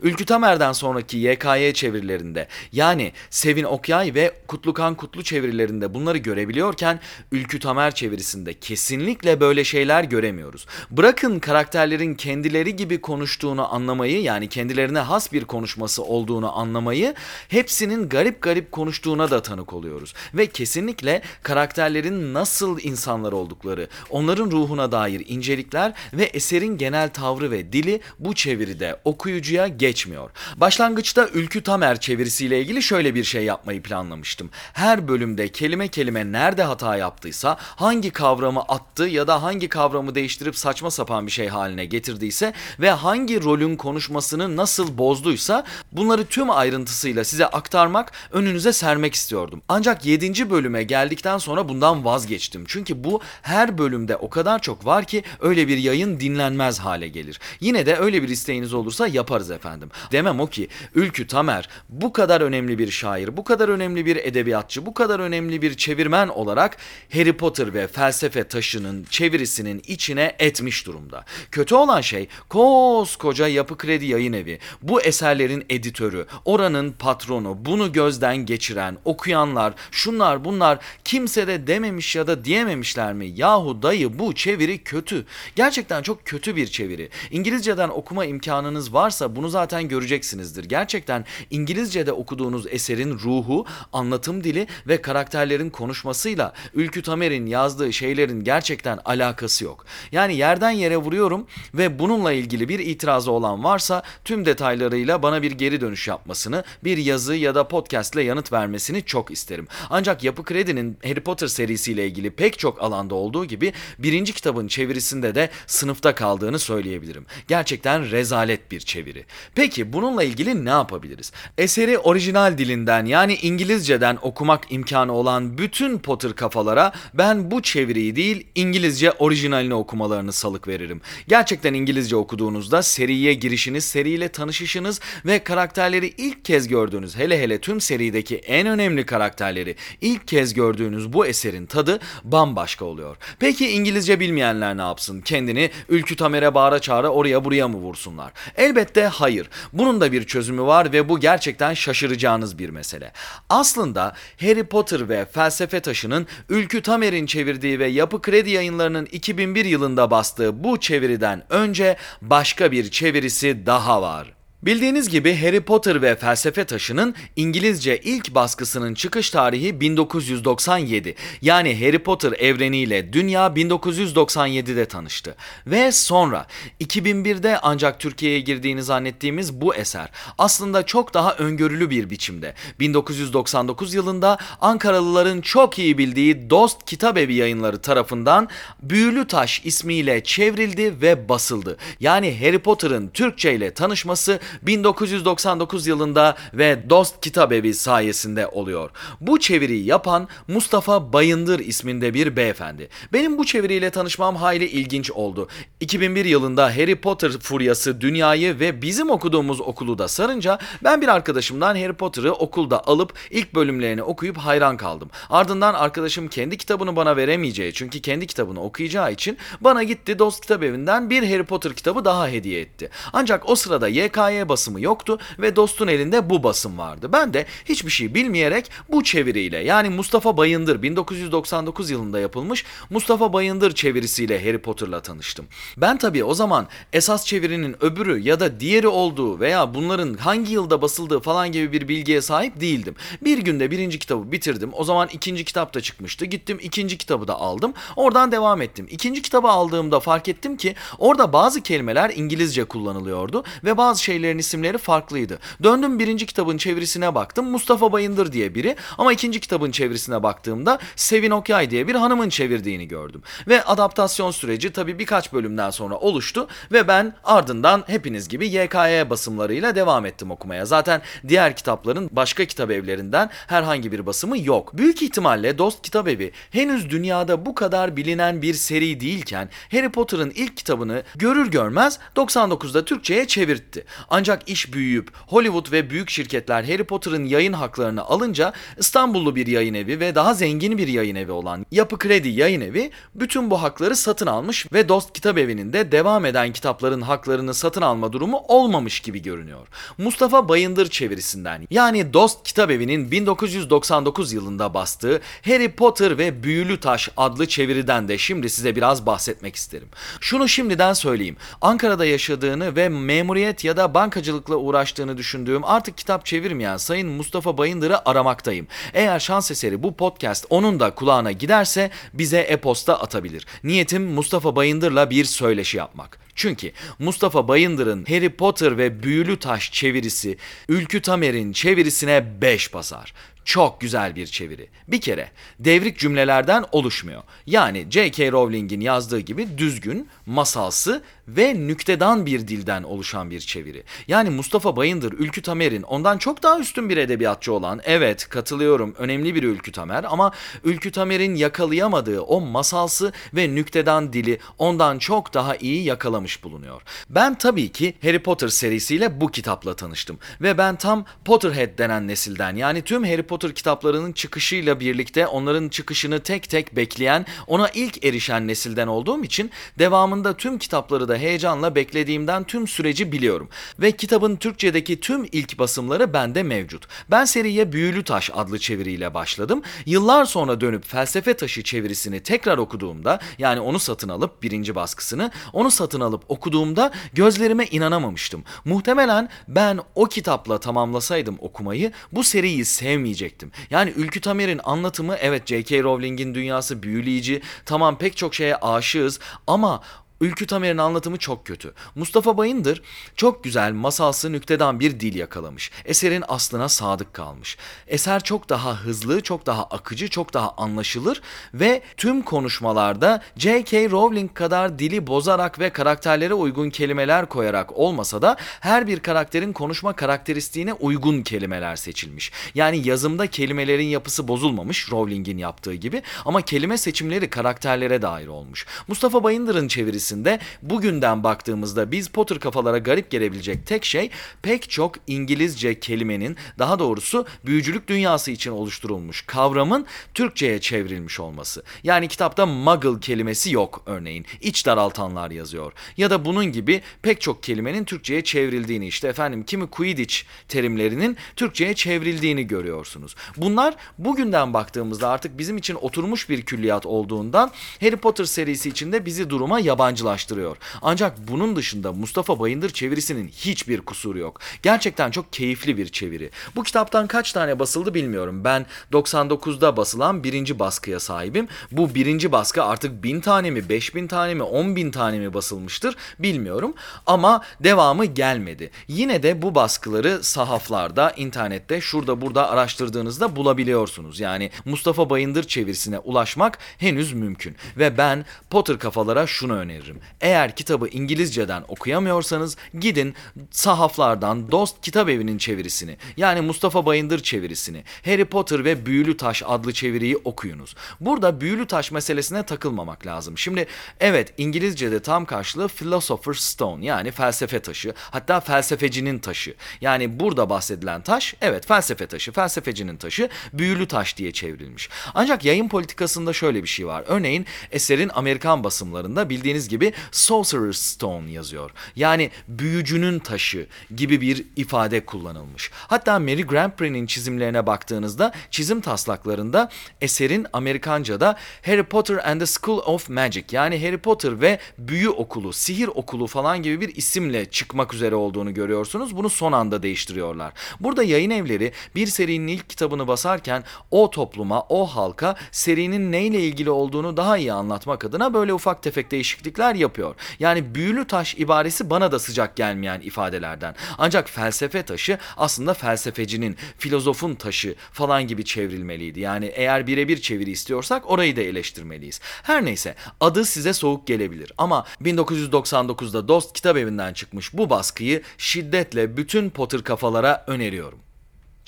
Ülkü 0.00 0.24
Tamer'den 0.24 0.72
sonraki 0.72 1.16
YKY 1.16 1.72
çevirilerinde 1.72 2.48
yani 2.72 3.12
Sevin 3.30 3.64
Okyay 3.64 4.14
ve 4.14 4.34
Kutlukan 4.48 4.94
Kutlu 4.94 5.22
çevirilerinde 5.22 5.94
bunları 5.94 6.18
görebiliyorken 6.18 7.00
Ülkü 7.32 7.58
Tamer 7.58 7.94
çevirisinde 7.94 8.54
kesinlikle 8.54 9.40
böyle 9.40 9.64
şeyler 9.64 10.04
göremiyoruz. 10.04 10.66
Bırakın 10.90 11.38
karakterlerin 11.38 12.14
kendileri 12.14 12.76
gibi 12.76 13.00
konuştuğunu 13.00 13.74
anlamayı 13.74 14.22
yani 14.22 14.48
kendilerine 14.48 14.98
has 14.98 15.32
bir 15.32 15.44
konuşması 15.44 16.02
olduğunu 16.02 16.58
anlamayı 16.58 17.14
hepsinin 17.48 18.08
garip 18.08 18.42
garip 18.42 18.72
konuştuğuna 18.72 19.30
da 19.30 19.42
tanık 19.42 19.72
oluyoruz. 19.72 20.14
Ve 20.34 20.46
kesinlikle 20.46 21.22
karakterlerin 21.42 22.34
nasıl 22.34 22.78
insanlar 22.82 23.32
oldukları, 23.32 23.88
onların 24.10 24.50
ruhuna 24.50 24.92
dair 24.92 25.24
incelikler 25.28 25.92
ve 26.12 26.24
eserin 26.24 26.78
genel 26.78 27.08
tavrı 27.08 27.50
ve 27.50 27.72
dili 27.72 28.00
bu 28.18 28.34
çeviride 28.34 29.00
okuyucuya 29.04 29.57
geçmiyor. 29.66 30.30
Başlangıçta 30.56 31.28
Ülkü 31.28 31.62
Tamer 31.62 32.00
çevirisiyle 32.00 32.60
ilgili 32.60 32.82
şöyle 32.82 33.14
bir 33.14 33.24
şey 33.24 33.44
yapmayı 33.44 33.82
planlamıştım. 33.82 34.50
Her 34.72 35.08
bölümde 35.08 35.48
kelime 35.48 35.88
kelime 35.88 36.32
nerede 36.32 36.62
hata 36.62 36.96
yaptıysa, 36.96 37.56
hangi 37.60 38.10
kavramı 38.10 38.60
attı 38.60 39.04
ya 39.04 39.26
da 39.26 39.42
hangi 39.42 39.68
kavramı 39.68 40.14
değiştirip 40.14 40.56
saçma 40.56 40.90
sapan 40.90 41.26
bir 41.26 41.32
şey 41.32 41.48
haline 41.48 41.84
getirdiyse 41.84 42.52
ve 42.80 42.90
hangi 42.90 43.44
rolün 43.44 43.76
konuşmasını 43.76 44.56
nasıl 44.56 44.98
bozduysa 44.98 45.64
bunları 45.92 46.24
tüm 46.24 46.50
ayrıntısıyla 46.50 47.24
size 47.24 47.46
aktarmak, 47.46 48.12
önünüze 48.32 48.72
sermek 48.72 49.14
istiyordum. 49.14 49.62
Ancak 49.68 50.06
7. 50.06 50.50
bölüme 50.50 50.82
geldikten 50.82 51.38
sonra 51.38 51.68
bundan 51.68 52.04
vazgeçtim. 52.04 52.64
Çünkü 52.68 53.04
bu 53.04 53.20
her 53.42 53.78
bölümde 53.78 54.16
o 54.16 54.30
kadar 54.30 54.58
çok 54.58 54.86
var 54.86 55.04
ki 55.04 55.22
öyle 55.40 55.68
bir 55.68 55.78
yayın 55.78 56.20
dinlenmez 56.20 56.78
hale 56.78 57.08
gelir. 57.08 57.40
Yine 57.60 57.86
de 57.86 57.96
öyle 57.96 58.22
bir 58.22 58.28
isteğiniz 58.28 58.74
olursa 58.74 59.06
yaparız 59.06 59.47
efendim. 59.50 59.90
Demem 60.12 60.40
o 60.40 60.46
ki 60.46 60.68
Ülkü 60.94 61.26
Tamer 61.26 61.68
bu 61.88 62.12
kadar 62.12 62.40
önemli 62.40 62.78
bir 62.78 62.90
şair, 62.90 63.36
bu 63.36 63.44
kadar 63.44 63.68
önemli 63.68 64.06
bir 64.06 64.16
edebiyatçı, 64.16 64.86
bu 64.86 64.94
kadar 64.94 65.20
önemli 65.20 65.62
bir 65.62 65.74
çevirmen 65.74 66.28
olarak 66.28 66.76
Harry 67.12 67.32
Potter 67.32 67.74
ve 67.74 67.86
felsefe 67.86 68.44
taşının 68.44 69.06
çevirisinin 69.10 69.82
içine 69.86 70.36
etmiş 70.38 70.86
durumda. 70.86 71.24
Kötü 71.50 71.74
olan 71.74 72.00
şey 72.00 72.28
koskoca 72.48 73.48
Yapı 73.48 73.78
Kredi 73.78 74.06
Yayın 74.06 74.32
Evi, 74.32 74.58
bu 74.82 75.02
eserlerin 75.02 75.64
editörü, 75.68 76.26
oranın 76.44 76.92
patronu, 76.92 77.58
bunu 77.60 77.92
gözden 77.92 78.36
geçiren, 78.36 78.98
okuyanlar, 79.04 79.74
şunlar 79.90 80.44
bunlar 80.44 80.78
kimse 81.04 81.46
de 81.46 81.66
dememiş 81.66 82.16
ya 82.16 82.26
da 82.26 82.44
diyememişler 82.44 83.12
mi? 83.12 83.26
Yahu 83.26 83.82
dayı 83.82 84.18
bu 84.18 84.34
çeviri 84.34 84.78
kötü. 84.78 85.26
Gerçekten 85.56 86.02
çok 86.02 86.24
kötü 86.26 86.56
bir 86.56 86.66
çeviri. 86.66 87.08
İngilizceden 87.30 87.88
okuma 87.88 88.24
imkanınız 88.24 88.94
varsa 88.94 89.36
bunu 89.38 89.48
zaten 89.48 89.88
göreceksinizdir. 89.88 90.64
Gerçekten 90.64 91.24
İngilizce'de 91.50 92.12
okuduğunuz 92.12 92.66
eserin 92.66 93.18
ruhu, 93.18 93.66
anlatım 93.92 94.44
dili 94.44 94.66
ve 94.86 95.02
karakterlerin 95.02 95.70
konuşmasıyla 95.70 96.52
Ülkü 96.74 97.02
Tamer'in 97.02 97.46
yazdığı 97.46 97.92
şeylerin 97.92 98.44
gerçekten 98.44 98.98
alakası 99.04 99.64
yok. 99.64 99.84
Yani 100.12 100.36
yerden 100.36 100.70
yere 100.70 100.96
vuruyorum 100.96 101.46
ve 101.74 101.98
bununla 101.98 102.32
ilgili 102.32 102.68
bir 102.68 102.78
itirazı 102.78 103.30
olan 103.30 103.64
varsa 103.64 104.02
tüm 104.24 104.46
detaylarıyla 104.46 105.22
bana 105.22 105.42
bir 105.42 105.50
geri 105.50 105.80
dönüş 105.80 106.08
yapmasını, 106.08 106.64
bir 106.84 106.98
yazı 106.98 107.34
ya 107.34 107.54
da 107.54 107.68
podcast 107.68 108.14
ile 108.14 108.22
yanıt 108.22 108.52
vermesini 108.52 109.04
çok 109.04 109.30
isterim. 109.30 109.68
Ancak 109.90 110.24
Yapı 110.24 110.44
Kredi'nin 110.44 110.98
Harry 111.04 111.20
Potter 111.20 111.46
serisiyle 111.46 112.06
ilgili 112.06 112.30
pek 112.30 112.58
çok 112.58 112.82
alanda 112.82 113.14
olduğu 113.14 113.44
gibi 113.44 113.72
birinci 113.98 114.32
kitabın 114.32 114.68
çevirisinde 114.68 115.34
de 115.34 115.50
sınıfta 115.66 116.14
kaldığını 116.14 116.58
söyleyebilirim. 116.58 117.26
Gerçekten 117.48 118.10
rezalet 118.10 118.70
bir 118.70 118.80
çeviri. 118.80 119.24
Peki 119.54 119.92
bununla 119.92 120.24
ilgili 120.24 120.64
ne 120.64 120.70
yapabiliriz? 120.70 121.32
Eseri 121.58 121.98
orijinal 121.98 122.58
dilinden 122.58 123.04
yani 123.04 123.34
İngilizceden 123.34 124.18
okumak 124.22 124.64
imkanı 124.70 125.12
olan 125.12 125.58
bütün 125.58 125.98
Potter 125.98 126.32
kafalara 126.32 126.92
ben 127.14 127.50
bu 127.50 127.62
çeviriyi 127.62 128.16
değil 128.16 128.46
İngilizce 128.54 129.12
orijinalini 129.12 129.74
okumalarını 129.74 130.32
salık 130.32 130.68
veririm. 130.68 131.00
Gerçekten 131.28 131.74
İngilizce 131.74 132.16
okuduğunuzda 132.16 132.82
seriye 132.82 133.34
girişiniz, 133.34 133.84
seriyle 133.84 134.28
tanışışınız 134.28 135.00
ve 135.26 135.44
karakterleri 135.44 136.14
ilk 136.16 136.44
kez 136.44 136.68
gördüğünüz 136.68 137.16
hele 137.16 137.42
hele 137.42 137.60
tüm 137.60 137.80
serideki 137.80 138.36
en 138.36 138.66
önemli 138.66 139.06
karakterleri 139.06 139.76
ilk 140.00 140.28
kez 140.28 140.54
gördüğünüz 140.54 141.12
bu 141.12 141.26
eserin 141.26 141.66
tadı 141.66 142.00
bambaşka 142.24 142.84
oluyor. 142.84 143.16
Peki 143.38 143.70
İngilizce 143.70 144.20
bilmeyenler 144.20 144.76
ne 144.76 144.82
yapsın? 144.82 145.20
Kendini 145.20 145.70
Ülkü 145.88 146.16
Tamer'e 146.16 146.54
bağıra 146.54 146.78
çağıra 146.78 147.08
oraya 147.08 147.44
buraya 147.44 147.68
mı 147.68 147.76
vursunlar? 147.76 148.32
Elbette 148.56 149.06
hayır. 149.20 149.50
Bunun 149.72 150.00
da 150.00 150.12
bir 150.12 150.24
çözümü 150.24 150.62
var 150.62 150.92
ve 150.92 151.08
bu 151.08 151.20
gerçekten 151.20 151.74
şaşıracağınız 151.74 152.58
bir 152.58 152.70
mesele. 152.70 153.12
Aslında 153.48 154.14
Harry 154.40 154.64
Potter 154.64 155.08
ve 155.08 155.24
Felsefe 155.24 155.80
Taşı'nın 155.80 156.26
Ülkü 156.48 156.82
Tamer'in 156.82 157.26
çevirdiği 157.26 157.78
ve 157.78 157.86
Yapı 157.86 158.22
Kredi 158.22 158.50
yayınlarının 158.50 159.06
2001 159.06 159.64
yılında 159.64 160.10
bastığı 160.10 160.64
bu 160.64 160.80
çeviriden 160.80 161.42
önce 161.50 161.96
başka 162.22 162.72
bir 162.72 162.90
çevirisi 162.90 163.66
daha 163.66 164.02
var. 164.02 164.37
Bildiğiniz 164.62 165.08
gibi 165.08 165.36
Harry 165.36 165.60
Potter 165.60 166.02
ve 166.02 166.16
Felsefe 166.16 166.64
Taşı'nın 166.64 167.14
İngilizce 167.36 167.98
ilk 167.98 168.34
baskısının 168.34 168.94
çıkış 168.94 169.30
tarihi 169.30 169.80
1997. 169.80 171.14
Yani 171.42 171.84
Harry 171.86 171.98
Potter 171.98 172.32
evreniyle 172.32 173.12
dünya 173.12 173.46
1997'de 173.46 174.84
tanıştı. 174.86 175.34
Ve 175.66 175.92
sonra 175.92 176.46
2001'de 176.80 177.58
ancak 177.62 178.00
Türkiye'ye 178.00 178.40
girdiğini 178.40 178.82
zannettiğimiz 178.82 179.60
bu 179.60 179.74
eser 179.74 180.08
aslında 180.38 180.86
çok 180.86 181.14
daha 181.14 181.34
öngörülü 181.34 181.90
bir 181.90 182.10
biçimde 182.10 182.54
1999 182.80 183.94
yılında 183.94 184.38
Ankaralıların 184.60 185.40
çok 185.40 185.78
iyi 185.78 185.98
bildiği 185.98 186.50
Dost 186.50 186.84
Kitabevi 186.86 187.34
yayınları 187.34 187.78
tarafından 187.78 188.48
Büyülü 188.82 189.26
Taş 189.26 189.60
ismiyle 189.64 190.24
çevrildi 190.24 191.02
ve 191.02 191.28
basıldı. 191.28 191.76
Yani 192.00 192.38
Harry 192.40 192.58
Potter'ın 192.58 193.08
Türkçe 193.08 193.54
ile 193.54 193.74
tanışması 193.74 194.40
1999 194.62 195.86
yılında 195.86 196.36
ve 196.54 196.90
Dost 196.90 197.20
Kitabevi 197.20 197.74
sayesinde 197.74 198.46
oluyor. 198.46 198.90
Bu 199.20 199.40
çeviriyi 199.40 199.84
yapan 199.84 200.28
Mustafa 200.48 201.12
Bayındır 201.12 201.58
isminde 201.58 202.14
bir 202.14 202.36
beyefendi. 202.36 202.88
Benim 203.12 203.38
bu 203.38 203.46
çeviriyle 203.46 203.90
tanışmam 203.90 204.36
hayli 204.36 204.64
ilginç 204.64 205.10
oldu. 205.10 205.48
2001 205.80 206.24
yılında 206.24 206.76
Harry 206.76 206.96
Potter 206.96 207.32
furyası 207.32 208.00
dünyayı 208.00 208.60
ve 208.60 208.82
bizim 208.82 209.10
okuduğumuz 209.10 209.60
okulu 209.60 209.98
da 209.98 210.08
sarınca 210.08 210.58
ben 210.84 211.02
bir 211.02 211.08
arkadaşımdan 211.08 211.74
Harry 211.74 211.92
Potter'ı 211.92 212.32
okulda 212.32 212.86
alıp 212.86 213.12
ilk 213.30 213.54
bölümlerini 213.54 214.02
okuyup 214.02 214.36
hayran 214.36 214.76
kaldım. 214.76 215.10
Ardından 215.30 215.74
arkadaşım 215.74 216.28
kendi 216.28 216.56
kitabını 216.56 216.96
bana 216.96 217.16
veremeyeceği 217.16 217.72
çünkü 217.72 218.00
kendi 218.00 218.26
kitabını 218.26 218.62
okuyacağı 218.62 219.12
için 219.12 219.38
bana 219.60 219.82
gitti 219.82 220.18
Dost 220.18 220.40
Kitabevi'nden 220.40 221.10
bir 221.10 221.22
Harry 221.22 221.44
Potter 221.44 221.74
kitabı 221.74 222.04
daha 222.04 222.28
hediye 222.28 222.60
etti. 222.60 222.90
Ancak 223.12 223.48
o 223.48 223.56
sırada 223.56 223.88
YKY 223.88 224.37
Basımı 224.48 224.80
yoktu 224.80 225.18
ve 225.38 225.56
dostun 225.56 225.88
elinde 225.88 226.30
bu 226.30 226.42
basım 226.42 226.78
vardı. 226.78 227.12
Ben 227.12 227.34
de 227.34 227.46
hiçbir 227.64 227.90
şey 227.90 228.14
bilmeyerek 228.14 228.70
bu 228.88 229.04
çeviriyle 229.04 229.58
yani 229.58 229.88
Mustafa 229.88 230.36
Bayındır 230.36 230.82
1999 230.82 231.90
yılında 231.90 232.20
yapılmış 232.20 232.64
Mustafa 232.90 233.32
Bayındır 233.32 233.74
çevirisiyle 233.74 234.44
Harry 234.44 234.58
Potter'la 234.58 235.00
tanıştım. 235.00 235.46
Ben 235.76 235.98
tabii 235.98 236.24
o 236.24 236.34
zaman 236.34 236.68
esas 236.92 237.26
çevirinin 237.26 237.76
öbürü 237.84 238.18
ya 238.18 238.40
da 238.40 238.60
diğeri 238.60 238.88
olduğu 238.88 239.40
veya 239.40 239.74
bunların 239.74 240.14
hangi 240.14 240.52
yılda 240.52 240.82
basıldığı 240.82 241.20
falan 241.20 241.52
gibi 241.52 241.72
bir 241.72 241.88
bilgiye 241.88 242.20
sahip 242.20 242.60
değildim. 242.60 242.94
Bir 243.24 243.38
günde 243.38 243.70
birinci 243.70 243.98
kitabı 243.98 244.32
bitirdim. 244.32 244.70
O 244.72 244.84
zaman 244.84 245.08
ikinci 245.12 245.44
kitap 245.44 245.74
da 245.74 245.80
çıkmıştı. 245.80 246.24
Gittim 246.24 246.58
ikinci 246.62 246.98
kitabı 246.98 247.28
da 247.28 247.34
aldım. 247.34 247.74
Oradan 247.96 248.32
devam 248.32 248.62
ettim. 248.62 248.86
İkinci 248.90 249.22
kitabı 249.22 249.48
aldığımda 249.48 250.00
fark 250.00 250.28
ettim 250.28 250.56
ki 250.56 250.74
orada 250.98 251.32
bazı 251.32 251.60
kelimeler 251.60 252.12
İngilizce 252.16 252.64
kullanılıyordu 252.64 253.44
ve 253.64 253.76
bazı 253.76 254.02
şeylerin 254.28 254.38
isimleri 254.38 254.78
farklıydı. 254.78 255.38
Döndüm 255.62 255.98
birinci 255.98 256.26
kitabın 256.26 256.56
çevirisine 256.56 257.14
baktım. 257.14 257.50
Mustafa 257.50 257.92
Bayındır 257.92 258.32
diye 258.32 258.54
biri 258.54 258.76
ama 258.98 259.12
ikinci 259.12 259.40
kitabın 259.40 259.70
çevirisine 259.70 260.22
baktığımda 260.22 260.78
Sevin 260.96 261.30
Okyay 261.30 261.70
diye 261.70 261.88
bir 261.88 261.94
hanımın 261.94 262.28
çevirdiğini 262.28 262.88
gördüm. 262.88 263.22
Ve 263.48 263.64
adaptasyon 263.64 264.30
süreci 264.30 264.72
tabii 264.72 264.98
birkaç 264.98 265.32
bölümden 265.32 265.70
sonra 265.70 265.96
oluştu 265.96 266.48
ve 266.72 266.88
ben 266.88 267.14
ardından 267.24 267.84
hepiniz 267.86 268.28
gibi 268.28 268.46
YKY 268.46 269.10
basımlarıyla 269.10 269.74
devam 269.74 270.06
ettim 270.06 270.30
okumaya. 270.30 270.66
Zaten 270.66 271.02
diğer 271.28 271.56
kitapların 271.56 272.10
başka 272.12 272.44
kitap 272.44 272.70
evlerinden 272.70 273.30
herhangi 273.46 273.92
bir 273.92 274.06
basımı 274.06 274.38
yok. 274.38 274.76
Büyük 274.76 275.02
ihtimalle 275.02 275.58
Dost 275.58 275.82
Kitap 275.82 276.08
Evi 276.08 276.32
henüz 276.50 276.90
dünyada 276.90 277.46
bu 277.46 277.54
kadar 277.54 277.96
bilinen 277.96 278.42
bir 278.42 278.54
seri 278.54 279.00
değilken 279.00 279.48
Harry 279.70 279.88
Potter'ın 279.88 280.30
ilk 280.30 280.56
kitabını 280.56 281.02
görür 281.14 281.50
görmez 281.50 281.98
99'da 282.16 282.84
Türkçe'ye 282.84 283.26
çevirtti. 283.26 283.84
Ancak 284.18 284.48
iş 284.48 284.72
büyüyüp 284.72 285.10
Hollywood 285.26 285.72
ve 285.72 285.90
büyük 285.90 286.10
şirketler 286.10 286.64
Harry 286.64 286.84
Potter'ın 286.84 287.24
yayın 287.24 287.52
haklarını 287.52 288.04
alınca 288.04 288.52
İstanbullu 288.78 289.36
bir 289.36 289.46
yayın 289.46 289.74
evi 289.74 290.00
ve 290.00 290.14
daha 290.14 290.34
zengin 290.34 290.78
bir 290.78 290.88
yayın 290.88 291.16
evi 291.16 291.32
olan 291.32 291.66
Yapı 291.70 291.98
Kredi 291.98 292.28
Yayın 292.28 292.60
Evi 292.60 292.90
bütün 293.14 293.50
bu 293.50 293.62
hakları 293.62 293.96
satın 293.96 294.26
almış 294.26 294.72
ve 294.72 294.88
Dost 294.88 295.12
Kitap 295.12 295.38
Evi'nin 295.38 295.72
de 295.72 295.92
devam 295.92 296.24
eden 296.24 296.52
kitapların 296.52 297.00
haklarını 297.00 297.54
satın 297.54 297.82
alma 297.82 298.12
durumu 298.12 298.38
olmamış 298.48 299.00
gibi 299.00 299.22
görünüyor. 299.22 299.66
Mustafa 299.98 300.48
Bayındır 300.48 300.90
çevirisinden 300.90 301.66
yani 301.70 302.12
Dost 302.12 302.44
Kitap 302.44 302.70
Evi'nin 302.70 303.10
1999 303.10 304.32
yılında 304.32 304.74
bastığı 304.74 305.20
Harry 305.44 305.72
Potter 305.72 306.18
ve 306.18 306.42
Büyülü 306.42 306.80
Taş 306.80 307.08
adlı 307.16 307.46
çeviriden 307.46 308.08
de 308.08 308.18
şimdi 308.18 308.50
size 308.50 308.76
biraz 308.76 309.06
bahsetmek 309.06 309.56
isterim. 309.56 309.88
Şunu 310.20 310.48
şimdiden 310.48 310.92
söyleyeyim. 310.92 311.36
Ankara'da 311.60 312.04
yaşadığını 312.04 312.76
ve 312.76 312.88
memuriyet 312.88 313.64
ya 313.64 313.76
da 313.76 313.94
bankacılıkla 314.08 314.56
uğraştığını 314.56 315.16
düşündüğüm 315.16 315.64
artık 315.64 315.98
kitap 315.98 316.26
çevirmeyen 316.26 316.76
Sayın 316.76 317.08
Mustafa 317.08 317.58
Bayındır'ı 317.58 318.08
aramaktayım. 318.08 318.66
Eğer 318.94 319.18
şans 319.18 319.50
eseri 319.50 319.82
bu 319.82 319.96
podcast 319.96 320.46
onun 320.50 320.80
da 320.80 320.94
kulağına 320.94 321.32
giderse 321.32 321.90
bize 322.12 322.38
e-posta 322.38 323.00
atabilir. 323.00 323.46
Niyetim 323.64 324.02
Mustafa 324.02 324.56
Bayındır'la 324.56 325.10
bir 325.10 325.24
söyleşi 325.24 325.76
yapmak. 325.76 326.18
Çünkü 326.34 326.72
Mustafa 326.98 327.48
Bayındır'ın 327.48 328.04
Harry 328.04 328.28
Potter 328.28 328.78
ve 328.78 329.02
Büyülü 329.02 329.38
Taş 329.38 329.72
çevirisi 329.72 330.38
Ülkü 330.68 331.02
Tamer'in 331.02 331.52
çevirisine 331.52 332.40
5 332.40 332.74
basar. 332.74 333.14
Çok 333.44 333.80
güzel 333.80 334.16
bir 334.16 334.26
çeviri. 334.26 334.68
Bir 334.88 335.00
kere 335.00 335.30
devrik 335.58 335.98
cümlelerden 335.98 336.64
oluşmuyor. 336.72 337.22
Yani 337.46 337.86
J.K. 337.90 338.32
Rowling'in 338.32 338.80
yazdığı 338.80 339.20
gibi 339.20 339.58
düzgün, 339.58 340.08
masalsı 340.26 341.02
ve 341.28 341.54
nüktedan 341.66 342.26
bir 342.26 342.48
dilden 342.48 342.82
oluşan 342.82 343.30
bir 343.30 343.40
çeviri. 343.40 343.84
Yani 344.08 344.30
Mustafa 344.30 344.76
Bayındır, 344.76 345.12
Ülkü 345.12 345.42
Tamer'in 345.42 345.82
ondan 345.82 346.18
çok 346.18 346.42
daha 346.42 346.58
üstün 346.58 346.88
bir 346.88 346.96
edebiyatçı 346.96 347.52
olan, 347.52 347.80
evet 347.84 348.28
katılıyorum 348.28 348.94
önemli 348.98 349.34
bir 349.34 349.42
Ülkü 349.42 349.72
Tamer 349.72 350.04
ama 350.08 350.32
Ülkü 350.64 350.92
Tamer'in 350.92 351.34
yakalayamadığı 351.34 352.20
o 352.20 352.40
masalsı 352.40 353.12
ve 353.34 353.54
nüktedan 353.54 354.12
dili 354.12 354.38
ondan 354.58 354.98
çok 354.98 355.34
daha 355.34 355.56
iyi 355.56 355.84
yakalamış 355.84 356.44
bulunuyor. 356.44 356.82
Ben 357.10 357.34
tabii 357.34 357.72
ki 357.72 357.94
Harry 358.02 358.18
Potter 358.18 358.48
serisiyle 358.48 359.20
bu 359.20 359.30
kitapla 359.30 359.76
tanıştım 359.76 360.18
ve 360.40 360.58
ben 360.58 360.76
tam 360.76 361.04
Potterhead 361.24 361.78
denen 361.78 362.08
nesilden 362.08 362.56
yani 362.56 362.82
tüm 362.82 363.04
Harry 363.04 363.22
Potter 363.22 363.54
kitaplarının 363.54 364.12
çıkışıyla 364.12 364.80
birlikte 364.80 365.26
onların 365.26 365.68
çıkışını 365.68 366.20
tek 366.20 366.50
tek 366.50 366.76
bekleyen, 366.76 367.26
ona 367.46 367.68
ilk 367.68 368.04
erişen 368.04 368.48
nesilden 368.48 368.86
olduğum 368.86 369.24
için 369.24 369.50
devamında 369.78 370.36
tüm 370.36 370.58
kitapları 370.58 371.08
da 371.08 371.17
heyecanla 371.18 371.74
beklediğimden 371.74 372.44
tüm 372.44 372.68
süreci 372.68 373.12
biliyorum. 373.12 373.48
Ve 373.80 373.92
kitabın 373.92 374.36
Türkçedeki 374.36 375.00
tüm 375.00 375.26
ilk 375.32 375.58
basımları 375.58 376.12
bende 376.12 376.42
mevcut. 376.42 376.86
Ben 377.10 377.24
seriye 377.24 377.72
Büyülü 377.72 378.04
Taş 378.04 378.30
adlı 378.34 378.58
çeviriyle 378.58 379.14
başladım. 379.14 379.62
Yıllar 379.86 380.24
sonra 380.24 380.60
dönüp 380.60 380.84
Felsefe 380.86 381.34
Taşı 381.34 381.62
çevirisini 381.62 382.20
tekrar 382.20 382.58
okuduğumda 382.58 383.20
yani 383.38 383.60
onu 383.60 383.78
satın 383.78 384.08
alıp 384.08 384.42
birinci 384.42 384.74
baskısını 384.74 385.30
onu 385.52 385.70
satın 385.70 386.00
alıp 386.00 386.24
okuduğumda 386.28 386.92
gözlerime 387.12 387.66
inanamamıştım. 387.66 388.44
Muhtemelen 388.64 389.28
ben 389.48 389.80
o 389.94 390.04
kitapla 390.04 390.60
tamamlasaydım 390.60 391.36
okumayı 391.40 391.92
bu 392.12 392.24
seriyi 392.24 392.64
sevmeyecektim. 392.64 393.52
Yani 393.70 393.92
Ülkü 393.96 394.20
Tamer'in 394.20 394.60
anlatımı 394.64 395.16
evet 395.20 395.46
J.K. 395.46 395.82
Rowling'in 395.82 396.34
dünyası 396.34 396.82
büyüleyici 396.82 397.42
tamam 397.64 397.98
pek 397.98 398.16
çok 398.16 398.34
şeye 398.34 398.56
aşığız 398.56 399.20
ama 399.46 399.80
Ülkü 400.20 400.46
Tamer'in 400.46 400.78
anlatımı 400.78 401.16
çok 401.16 401.46
kötü. 401.46 401.72
Mustafa 401.94 402.36
Bayındır 402.36 402.82
çok 403.16 403.44
güzel, 403.44 403.72
masalsı, 403.72 404.32
nüktedan 404.32 404.80
bir 404.80 405.00
dil 405.00 405.14
yakalamış. 405.14 405.70
Eserin 405.84 406.24
aslına 406.28 406.68
sadık 406.68 407.14
kalmış. 407.14 407.56
Eser 407.86 408.22
çok 408.22 408.48
daha 408.48 408.76
hızlı, 408.76 409.20
çok 409.20 409.46
daha 409.46 409.64
akıcı, 409.64 410.08
çok 410.08 410.34
daha 410.34 410.54
anlaşılır 410.56 411.22
ve 411.54 411.82
tüm 411.96 412.22
konuşmalarda 412.22 413.22
J.K. 413.36 413.90
Rowling 413.90 414.34
kadar 414.34 414.78
dili 414.78 415.06
bozarak 415.06 415.58
ve 415.58 415.70
karakterlere 415.70 416.34
uygun 416.34 416.70
kelimeler 416.70 417.26
koyarak 417.26 417.78
olmasa 417.78 418.22
da 418.22 418.36
her 418.60 418.86
bir 418.86 419.00
karakterin 419.00 419.52
konuşma 419.52 419.92
karakteristiğine 419.92 420.72
uygun 420.72 421.22
kelimeler 421.22 421.76
seçilmiş. 421.76 422.32
Yani 422.54 422.88
yazımda 422.88 423.26
kelimelerin 423.26 423.86
yapısı 423.86 424.28
bozulmamış 424.28 424.92
Rowling'in 424.92 425.38
yaptığı 425.38 425.74
gibi 425.74 426.02
ama 426.24 426.42
kelime 426.42 426.78
seçimleri 426.78 427.30
karakterlere 427.30 428.02
dair 428.02 428.26
olmuş. 428.26 428.66
Mustafa 428.88 429.22
Bayındır'ın 429.22 429.68
çevirisi 429.68 430.07
içerisinde 430.08 430.38
bugünden 430.62 431.24
baktığımızda 431.24 431.90
biz 431.90 432.08
Potter 432.08 432.38
kafalara 432.38 432.78
garip 432.78 433.10
gelebilecek 433.10 433.66
tek 433.66 433.84
şey 433.84 434.10
pek 434.42 434.70
çok 434.70 434.94
İngilizce 435.06 435.80
kelimenin 435.80 436.36
daha 436.58 436.78
doğrusu 436.78 437.26
büyücülük 437.46 437.88
dünyası 437.88 438.30
için 438.30 438.50
oluşturulmuş 438.50 439.24
kavramın 439.26 439.86
Türkçe'ye 440.14 440.60
çevrilmiş 440.60 441.20
olması. 441.20 441.62
Yani 441.82 442.08
kitapta 442.08 442.46
muggle 442.46 443.00
kelimesi 443.00 443.54
yok 443.54 443.82
örneğin. 443.86 444.26
İç 444.40 444.66
daraltanlar 444.66 445.30
yazıyor. 445.30 445.72
Ya 445.96 446.10
da 446.10 446.24
bunun 446.24 446.44
gibi 446.44 446.82
pek 447.02 447.20
çok 447.20 447.42
kelimenin 447.42 447.84
Türkçe'ye 447.84 448.24
çevrildiğini 448.24 448.86
işte 448.86 449.08
efendim 449.08 449.44
kimi 449.44 449.66
Quidditch 449.66 450.16
terimlerinin 450.48 451.16
Türkçe'ye 451.36 451.74
çevrildiğini 451.74 452.46
görüyorsunuz. 452.46 453.14
Bunlar 453.36 453.74
bugünden 453.98 454.54
baktığımızda 454.54 455.08
artık 455.08 455.38
bizim 455.38 455.56
için 455.56 455.74
oturmuş 455.74 456.28
bir 456.28 456.42
külliyat 456.42 456.86
olduğundan 456.86 457.50
Harry 457.80 457.96
Potter 457.96 458.24
serisi 458.24 458.68
içinde 458.68 459.06
bizi 459.06 459.30
duruma 459.30 459.60
yabancı 459.60 459.97
yabancılaştırıyor. 459.98 460.56
Ancak 460.82 461.28
bunun 461.28 461.56
dışında 461.56 461.92
Mustafa 461.92 462.38
Bayındır 462.38 462.70
çevirisinin 462.70 463.28
hiçbir 463.28 463.80
kusuru 463.80 464.18
yok. 464.18 464.40
Gerçekten 464.62 465.10
çok 465.10 465.32
keyifli 465.32 465.76
bir 465.76 465.88
çeviri. 465.88 466.30
Bu 466.56 466.62
kitaptan 466.62 467.06
kaç 467.06 467.32
tane 467.32 467.58
basıldı 467.58 467.94
bilmiyorum. 467.94 468.44
Ben 468.44 468.66
99'da 468.92 469.76
basılan 469.76 470.24
birinci 470.24 470.58
baskıya 470.58 471.00
sahibim. 471.00 471.48
Bu 471.72 471.94
birinci 471.94 472.32
baskı 472.32 472.64
artık 472.64 473.02
bin 473.02 473.20
tane 473.20 473.50
mi, 473.50 473.68
beş 473.68 473.94
bin 473.94 474.06
tane 474.06 474.34
mi, 474.34 474.42
on 474.42 474.76
bin 474.76 474.90
tane 474.90 475.18
mi 475.18 475.34
basılmıştır 475.34 475.96
bilmiyorum. 476.18 476.74
Ama 477.06 477.42
devamı 477.60 478.04
gelmedi. 478.04 478.70
Yine 478.88 479.22
de 479.22 479.42
bu 479.42 479.54
baskıları 479.54 480.24
sahaflarda, 480.24 481.10
internette, 481.10 481.80
şurada 481.80 482.20
burada 482.20 482.50
araştırdığınızda 482.50 483.36
bulabiliyorsunuz. 483.36 484.20
Yani 484.20 484.50
Mustafa 484.64 485.10
Bayındır 485.10 485.44
çevirisine 485.44 485.98
ulaşmak 485.98 486.58
henüz 486.78 487.12
mümkün. 487.12 487.56
Ve 487.76 487.98
ben 487.98 488.24
Potter 488.50 488.78
kafalara 488.78 489.26
şunu 489.26 489.54
öneririm 489.54 489.87
öneririm. 489.88 490.00
Eğer 490.20 490.56
kitabı 490.56 490.88
İngilizceden 490.88 491.64
okuyamıyorsanız 491.68 492.56
gidin 492.80 493.14
sahaflardan 493.50 494.52
Dost 494.52 494.80
Kitap 494.82 495.08
Evi'nin 495.08 495.38
çevirisini 495.38 495.96
yani 496.16 496.40
Mustafa 496.40 496.86
Bayındır 496.86 497.22
çevirisini 497.22 497.84
Harry 498.04 498.24
Potter 498.24 498.64
ve 498.64 498.86
Büyülü 498.86 499.16
Taş 499.16 499.42
adlı 499.46 499.72
çeviriyi 499.72 500.16
okuyunuz. 500.16 500.74
Burada 501.00 501.40
Büyülü 501.40 501.66
Taş 501.66 501.92
meselesine 501.92 502.42
takılmamak 502.42 503.06
lazım. 503.06 503.38
Şimdi 503.38 503.66
evet 504.00 504.34
İngilizce'de 504.38 505.02
tam 505.02 505.24
karşılığı 505.24 505.68
Philosopher's 505.68 506.40
Stone 506.40 506.86
yani 506.86 507.10
felsefe 507.10 507.60
taşı 507.60 507.94
hatta 507.96 508.40
felsefecinin 508.40 509.18
taşı. 509.18 509.54
Yani 509.80 510.20
burada 510.20 510.50
bahsedilen 510.50 511.02
taş 511.02 511.34
evet 511.40 511.66
felsefe 511.66 512.06
taşı 512.06 512.32
felsefecinin 512.32 512.96
taşı 512.96 513.28
büyülü 513.52 513.88
taş 513.88 514.16
diye 514.16 514.32
çevrilmiş. 514.32 514.88
Ancak 515.14 515.44
yayın 515.44 515.68
politikasında 515.68 516.32
şöyle 516.32 516.62
bir 516.62 516.68
şey 516.68 516.86
var. 516.86 517.04
Örneğin 517.06 517.46
eserin 517.70 518.10
Amerikan 518.14 518.64
basımlarında 518.64 519.30
bildiğiniz 519.30 519.68
gibi 519.68 519.77
gibi 519.78 519.92
Sorcerer's 520.12 520.78
Stone 520.78 521.30
yazıyor. 521.30 521.70
Yani 521.96 522.30
büyücünün 522.48 523.18
taşı 523.18 523.66
gibi 523.96 524.20
bir 524.20 524.44
ifade 524.56 525.04
kullanılmış. 525.04 525.70
Hatta 525.72 526.18
Mary 526.18 526.42
Granpre'nin 526.42 527.06
çizimlerine 527.06 527.66
baktığınızda 527.66 528.32
çizim 528.50 528.80
taslaklarında 528.80 529.68
eserin 530.00 530.46
Amerikanca'da 530.52 531.36
Harry 531.66 531.82
Potter 531.82 532.30
and 532.30 532.40
the 532.40 532.46
School 532.46 532.78
of 532.78 533.08
Magic 533.08 533.44
yani 533.52 533.86
Harry 533.86 533.98
Potter 533.98 534.40
ve 534.40 534.58
Büyü 534.78 535.08
Okulu, 535.08 535.52
Sihir 535.52 535.88
Okulu 535.88 536.26
falan 536.26 536.62
gibi 536.62 536.80
bir 536.80 536.96
isimle 536.96 537.50
çıkmak 537.50 537.94
üzere 537.94 538.14
olduğunu 538.14 538.54
görüyorsunuz. 538.54 539.16
Bunu 539.16 539.30
son 539.30 539.52
anda 539.52 539.82
değiştiriyorlar. 539.82 540.52
Burada 540.80 541.02
yayın 541.02 541.30
evleri 541.30 541.72
bir 541.94 542.06
serinin 542.06 542.48
ilk 542.48 542.70
kitabını 542.70 543.08
basarken 543.08 543.64
o 543.90 544.10
topluma, 544.10 544.62
o 544.68 544.86
halka 544.86 545.36
serinin 545.52 546.12
neyle 546.12 546.40
ilgili 546.40 546.70
olduğunu 546.70 547.16
daha 547.16 547.38
iyi 547.38 547.52
anlatmak 547.52 548.04
adına 548.04 548.34
böyle 548.34 548.54
ufak 548.54 548.82
tefek 548.82 549.10
değişiklikler 549.10 549.67
yapıyor. 549.74 550.14
Yani 550.38 550.74
büyülü 550.74 551.06
taş 551.06 551.34
ibaresi 551.34 551.90
bana 551.90 552.12
da 552.12 552.18
sıcak 552.18 552.56
gelmeyen 552.56 553.00
ifadelerden. 553.00 553.74
Ancak 553.98 554.30
felsefe 554.30 554.82
taşı 554.82 555.18
aslında 555.36 555.74
felsefecinin, 555.74 556.56
filozofun 556.78 557.34
taşı 557.34 557.74
falan 557.92 558.26
gibi 558.26 558.44
çevrilmeliydi. 558.44 559.20
Yani 559.20 559.46
eğer 559.46 559.86
birebir 559.86 560.20
çeviri 560.20 560.50
istiyorsak 560.50 561.10
orayı 561.10 561.36
da 561.36 561.40
eleştirmeliyiz. 561.40 562.20
Her 562.42 562.64
neyse 562.64 562.94
adı 563.20 563.44
size 563.44 563.72
soğuk 563.72 564.06
gelebilir 564.06 564.52
ama 564.58 564.84
1999'da 565.02 566.28
Dost 566.28 566.52
Kitap 566.52 566.76
Evi'nden 566.76 567.12
çıkmış 567.12 567.52
bu 567.54 567.70
baskıyı 567.70 568.22
şiddetle 568.38 569.16
bütün 569.16 569.50
Potter 569.50 569.82
kafalara 569.82 570.44
öneriyorum. 570.46 571.07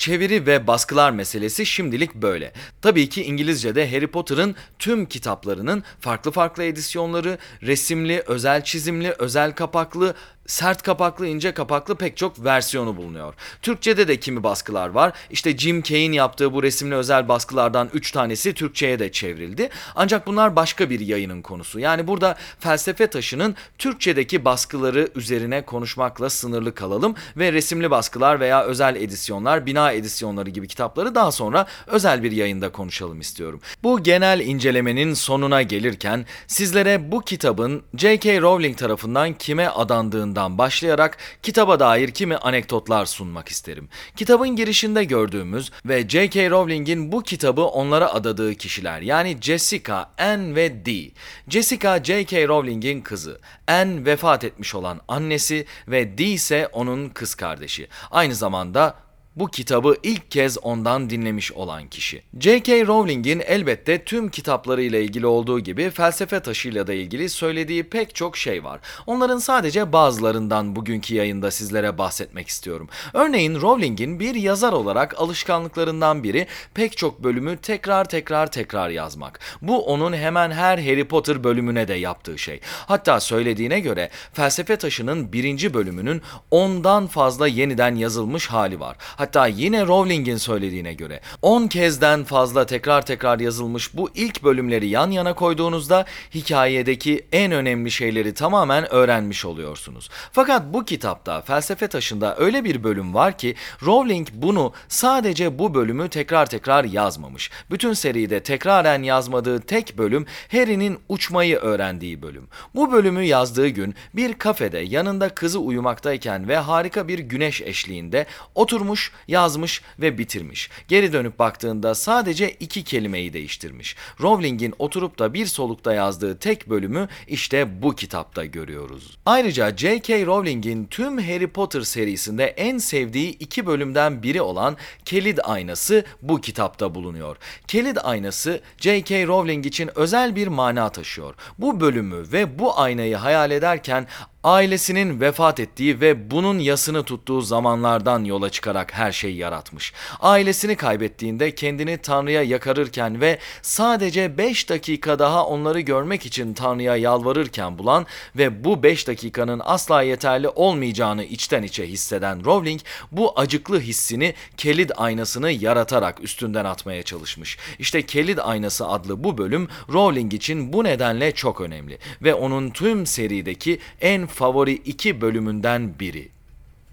Çeviri 0.01 0.47
ve 0.47 0.67
baskılar 0.67 1.11
meselesi 1.11 1.67
şimdilik 1.67 2.15
böyle. 2.15 2.53
Tabii 2.83 3.09
ki 3.09 3.25
İngilizce'de 3.25 3.91
Harry 3.91 4.07
Potter'ın 4.07 4.57
tüm 4.79 5.07
kitaplarının 5.07 5.83
farklı 6.01 6.31
farklı 6.31 6.65
edisyonları, 6.65 7.39
resimli, 7.63 8.23
özel 8.27 8.65
çizimli, 8.65 9.15
özel 9.19 9.53
kapaklı, 9.53 10.15
sert 10.51 10.83
kapaklı, 10.83 11.27
ince 11.27 11.55
kapaklı 11.55 11.95
pek 11.95 12.17
çok 12.17 12.45
versiyonu 12.45 12.97
bulunuyor. 12.97 13.35
Türkçe'de 13.63 14.09
de 14.09 14.21
kimi 14.21 14.43
baskılar 14.43 14.89
var. 14.89 15.13
İşte 15.31 15.59
Jim 15.59 15.83
Kay'in 15.83 16.13
yaptığı 16.13 16.53
bu 16.53 16.63
resimli 16.63 16.95
özel 16.95 17.29
baskılardan 17.29 17.91
3 17.95 18.13
tanesi 18.13 18.55
Türkçe'ye 18.55 18.99
de 18.99 19.13
çevrildi. 19.13 19.69
Ancak 19.95 20.27
bunlar 20.27 20.57
başka 20.57 20.91
bir 20.91 21.01
yayının 21.01 21.43
konusu. 21.43 21.81
Yani 21.81 22.07
burada 22.07 22.37
felsefe 22.61 23.07
taşının 23.07 23.57
Türkçedeki 23.79 24.45
baskıları 24.45 25.09
üzerine 25.15 25.65
konuşmakla 25.65 26.31
sınırlı 26.31 26.75
kalalım 26.75 27.15
ve 27.37 27.53
resimli 27.53 27.91
baskılar 27.91 28.41
veya 28.41 28.65
özel 28.65 28.97
edisyonlar, 28.97 29.67
bina 29.67 29.90
edisyonları 29.93 30.51
gibi 30.51 30.69
kitapları 30.69 31.15
daha 31.15 31.33
sonra 31.33 31.67
özel 31.87 32.23
bir 32.23 32.33
yayında 32.33 32.73
konuşalım 32.73 33.21
istiyorum. 33.21 33.61
Bu 33.83 34.03
genel 34.03 34.41
incelemenin 34.41 35.15
sonuna 35.15 35.63
gelirken 35.63 36.27
sizlere 36.47 37.13
bu 37.13 37.21
kitabın 37.21 37.83
J.K. 37.97 38.41
Rowling 38.41 38.79
tarafından 38.79 39.33
kime 39.33 39.69
adandığından 39.69 40.59
başlayarak 40.59 41.19
kitaba 41.43 41.81
dair 41.81 42.11
kimi 42.11 42.37
anekdotlar 42.37 43.07
sunmak 43.07 43.49
isterim. 43.49 43.89
Kitabın 44.17 44.49
girişinde 44.49 45.05
gördüğümüz 45.05 45.71
ve 45.85 46.09
J.K. 46.09 46.51
Rowling'in 46.51 47.13
bu 47.13 47.23
kitabı 47.23 47.65
onlara 47.65 48.15
adadığı 48.15 48.55
kişiler 48.55 49.01
yani 49.01 49.39
Jessica, 49.41 50.11
Anne 50.19 50.55
ve 50.55 50.87
Dee. 50.87 51.11
Jessica 51.49 52.05
J.K. 52.05 52.49
Rowling'in 52.49 53.01
kızı, 53.01 53.41
Anne 53.67 54.05
vefat 54.05 54.45
etmiş 54.45 54.75
olan 54.75 55.01
annesi 55.09 55.67
ve 55.89 56.19
Dee 56.19 56.25
ise 56.25 56.69
onun 56.73 57.09
kız 57.09 57.35
kardeşi. 57.35 57.89
Aynı 58.11 58.35
zamanda 58.35 58.95
bu 59.37 59.49
kitabı 59.49 59.97
ilk 60.03 60.31
kez 60.31 60.59
ondan 60.63 61.11
dinlemiş 61.11 61.53
olan 61.53 61.89
kişi. 61.89 62.23
J.K. 62.41 62.87
Rowling'in 62.87 63.43
elbette 63.47 64.05
tüm 64.05 64.29
kitaplarıyla 64.29 64.99
ilgili 64.99 65.27
olduğu 65.27 65.61
gibi 65.61 65.91
felsefe 65.91 66.41
taşıyla 66.41 66.87
da 66.87 66.93
ilgili 66.93 67.29
söylediği 67.29 67.85
pek 67.85 68.15
çok 68.15 68.37
şey 68.37 68.65
var. 68.65 68.81
Onların 69.07 69.39
sadece 69.39 69.93
bazılarından 69.93 70.77
bugünkü 70.77 71.15
yayında 71.15 71.51
sizlere 71.51 71.99
bahsetmek 71.99 72.49
istiyorum. 72.49 72.89
Örneğin 73.13 73.61
Rowling'in 73.61 74.21
bir 74.21 74.35
yazar 74.35 74.73
olarak 74.73 75.21
alışkanlıklarından 75.21 76.23
biri 76.23 76.47
pek 76.75 76.97
çok 76.97 77.25
bölümü 77.25 77.57
tekrar 77.57 78.05
tekrar 78.05 78.51
tekrar 78.51 78.91
yazmak. 78.91 79.41
Bu 79.63 79.87
onun 79.87 80.13
hemen 80.13 80.51
her 80.51 80.79
Harry 80.79 81.09
Potter 81.09 81.45
bölümüne 81.45 81.89
de 81.89 81.95
yaptığı 81.95 82.39
şey. 82.39 82.61
Hatta 82.87 83.21
söylediğine 83.21 83.81
göre 83.81 84.11
felsefe 84.33 84.77
taşının 84.77 85.33
birinci 85.33 85.75
bölümünün 85.75 86.23
ondan 86.51 87.07
fazla 87.07 87.47
yeniden 87.47 87.95
yazılmış 87.95 88.47
hali 88.47 88.81
var. 88.81 88.97
Hatta 89.21 89.47
yine 89.47 89.87
Rowling'in 89.87 90.37
söylediğine 90.37 90.95
göre 90.95 91.21
10 91.43 91.67
kezden 91.67 92.25
fazla 92.25 92.67
tekrar 92.67 93.07
tekrar 93.07 93.41
yazılmış 93.41 93.97
bu 93.97 94.11
ilk 94.15 94.45
bölümleri 94.45 94.89
yan 94.89 95.11
yana 95.11 95.35
koyduğunuzda 95.35 96.05
hikayedeki 96.35 97.27
en 97.33 97.53
önemli 97.53 97.91
şeyleri 97.91 98.35
tamamen 98.35 98.93
öğrenmiş 98.93 99.45
oluyorsunuz. 99.45 100.09
Fakat 100.33 100.63
bu 100.73 100.85
kitapta 100.85 101.41
felsefe 101.43 101.89
taşında 101.89 102.37
öyle 102.39 102.65
bir 102.65 102.85
bölüm 102.85 103.15
var 103.15 103.39
ki 103.39 103.55
Rowling 103.83 104.29
bunu 104.33 104.73
sadece 104.89 105.59
bu 105.59 105.75
bölümü 105.75 106.09
tekrar 106.09 106.47
tekrar 106.47 106.85
yazmamış. 106.85 107.51
Bütün 107.71 107.93
seride 107.93 108.43
tekraren 108.43 109.03
yazmadığı 109.03 109.61
tek 109.61 109.99
bölüm 109.99 110.27
Harry'nin 110.53 110.99
uçmayı 111.09 111.57
öğrendiği 111.57 112.23
bölüm. 112.23 112.49
Bu 112.75 112.93
bölümü 112.93 113.23
yazdığı 113.23 113.69
gün 113.69 113.95
bir 114.15 114.35
kafede 114.35 114.79
yanında 114.79 115.29
kızı 115.29 115.59
uyumaktayken 115.59 116.49
ve 116.49 116.57
harika 116.57 117.09
bir 117.09 117.19
güneş 117.19 117.63
eşliğinde 117.63 118.27
oturmuş 118.55 119.10
yazmış 119.29 119.83
ve 119.99 120.19
bitirmiş. 120.19 120.71
Geri 120.89 121.13
dönüp 121.13 121.39
baktığında 121.39 121.95
sadece 121.95 122.51
iki 122.51 122.85
kelimeyi 122.85 123.33
değiştirmiş. 123.33 123.97
Rowling'in 124.21 124.75
oturup 124.79 125.19
da 125.19 125.35
bir 125.35 125.47
solukta 125.47 125.95
yazdığı 125.95 126.39
tek 126.39 126.71
bölümü 126.71 127.09
işte 127.27 127.83
bu 127.83 127.95
kitapta 127.95 128.45
görüyoruz. 128.45 129.19
Ayrıca 129.27 129.77
J.K. 129.77 130.27
Rowling'in 130.27 130.85
tüm 130.85 131.19
Harry 131.19 131.47
Potter 131.47 131.81
serisinde 131.81 132.45
en 132.45 132.79
sevdiği 132.79 133.39
iki 133.39 133.67
bölümden 133.67 134.23
biri 134.23 134.43
olan 134.43 134.77
Kelid 135.05 135.39
Aynası 135.43 136.05
bu 136.23 136.41
kitapta 136.41 136.95
bulunuyor. 136.95 137.37
Kelid 137.67 137.97
Aynası 138.03 138.61
J.K. 138.79 139.27
Rowling 139.27 139.67
için 139.67 139.91
özel 139.95 140.37
bir 140.37 140.49
mana 140.49 140.89
taşıyor. 140.89 141.35
Bu 141.59 141.81
bölümü 141.81 142.33
ve 142.33 142.59
bu 142.59 142.81
aynayı 142.81 143.17
hayal 143.17 143.51
ederken 143.51 144.07
ailesinin 144.45 145.21
vefat 145.21 145.61
ettiği 145.61 146.01
ve 146.01 146.31
bunun 146.31 146.59
yasını 146.59 147.03
tuttuğu 147.03 147.41
zamanlardan 147.41 148.25
yola 148.25 148.51
çıkarak 148.51 148.95
her 148.95 149.13
şeyi 149.13 149.37
yaratmış. 149.37 149.93
Ailesini 150.21 150.77
kaybettiğinde 150.77 151.55
kendini 151.55 151.99
Tanrı'ya 151.99 152.43
yakarırken 152.43 153.21
ve 153.21 153.39
sadece 153.63 154.39
5 154.39 154.69
dakika 154.69 155.19
daha 155.19 155.47
onları 155.47 155.81
görmek 155.81 156.27
için 156.27 156.55
Tanrı'ya 156.55 156.97
yalvarırken 156.97 157.79
bulan 157.79 158.07
ve 158.37 158.65
bu 158.65 158.83
5 158.83 159.07
dakikanın 159.07 159.61
asla 159.65 160.03
yeterli 160.03 160.49
olmayacağını 160.49 161.25
içten 161.25 161.63
içe 161.63 161.87
hisseden 161.89 162.45
Rowling 162.45 162.81
bu 163.13 163.41
acıklı 163.41 163.81
hissini 163.81 164.35
kelid 164.57 164.91
aynasını 164.97 165.51
yaratarak 165.51 166.25
üstünden 166.25 166.65
atmaya 166.65 167.03
çalışmış. 167.03 167.59
İşte 167.79 168.07
kelid 168.07 168.39
aynası 168.43 168.89
adlı 168.89 169.25
bu 169.25 169.39
bölüm 169.39 169.69
Rowling 169.93 170.35
için 170.35 170.73
bu 170.73 170.85
nedenle 170.85 171.33
çok 171.33 171.61
önemli 171.61 171.99
ve 172.23 172.35
onun 172.35 172.71
tüm 172.71 173.07
serideki 173.07 173.79
en 174.01 174.30
favori 174.31 174.73
iki 174.73 175.21
bölümünden 175.21 175.99
biri. 176.01 176.29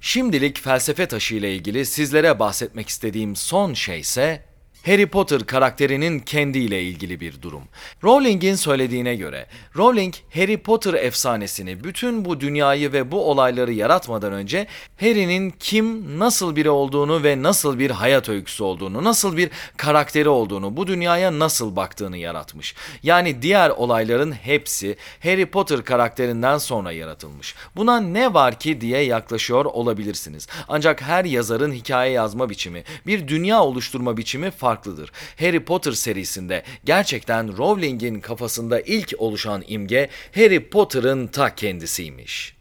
Şimdilik 0.02 0.60
felsefe 0.60 1.06
taşı 1.06 1.36
ile 1.36 1.56
ilgili 1.56 1.86
sizlere 1.86 2.40
bahsetmek 2.40 2.90
istediğim 2.90 3.36
son 3.36 3.74
şey 3.74 4.00
ise 4.00 4.44
Harry 4.88 5.06
Potter 5.06 5.44
karakterinin 5.44 6.20
kendiyle 6.20 6.84
ilgili 6.84 7.20
bir 7.20 7.42
durum. 7.42 7.64
Rowling'in 8.04 8.56
söylediğine 8.56 9.16
göre, 9.16 9.46
Rowling 9.76 10.14
Harry 10.34 10.58
Potter 10.58 10.94
efsanesini, 10.94 11.84
bütün 11.84 12.26
bu 12.26 12.40
dünyayı 12.40 12.94
ve 12.94 13.12
bu 13.12 13.32
olayları 13.32 13.74
yaratmadan 13.74 14.34
önce 14.34 14.68
Harry'nin 15.00 15.54
kim, 15.60 16.20
nasıl 16.20 16.56
biri 16.56 16.70
olduğunu 16.70 17.24
ve 17.24 17.44
nasıl 17.44 17.80
bir 17.80 17.92
hayat 17.92 18.30
öyküsü 18.30 18.64
olduğunu, 18.64 19.04
nasıl 19.04 19.38
bir 19.38 19.50
karakteri 19.78 20.30
olduğunu, 20.30 20.78
bu 20.78 20.88
dünyaya 20.88 21.40
nasıl 21.40 21.76
baktığını 21.76 22.18
yaratmış. 22.18 22.76
Yani 23.04 23.42
diğer 23.42 23.70
olayların 23.70 24.32
hepsi 24.32 24.98
Harry 25.24 25.46
Potter 25.46 25.84
karakterinden 25.84 26.58
sonra 26.58 26.92
yaratılmış. 26.92 27.56
Buna 27.76 28.00
ne 28.00 28.34
var 28.34 28.60
ki 28.60 28.82
diye 28.82 29.02
yaklaşıyor 29.02 29.66
olabilirsiniz. 29.66 30.48
Ancak 30.68 31.02
her 31.02 31.26
yazarın 31.26 31.72
hikaye 31.72 32.12
yazma 32.12 32.50
biçimi, 32.50 32.84
bir 33.08 33.28
dünya 33.28 33.64
oluşturma 33.64 34.18
biçimi 34.18 34.52
farklı 34.52 34.77
farklıdır. 34.78 35.12
Harry 35.40 35.60
Potter 35.60 35.92
serisinde 35.92 36.64
gerçekten 36.86 37.58
Rowling'in 37.58 38.20
kafasında 38.22 38.82
ilk 38.82 39.14
oluşan 39.18 39.64
imge 39.68 40.10
Harry 40.36 40.70
Potter'ın 40.70 41.28
ta 41.28 41.56
kendisiymiş. 41.56 42.58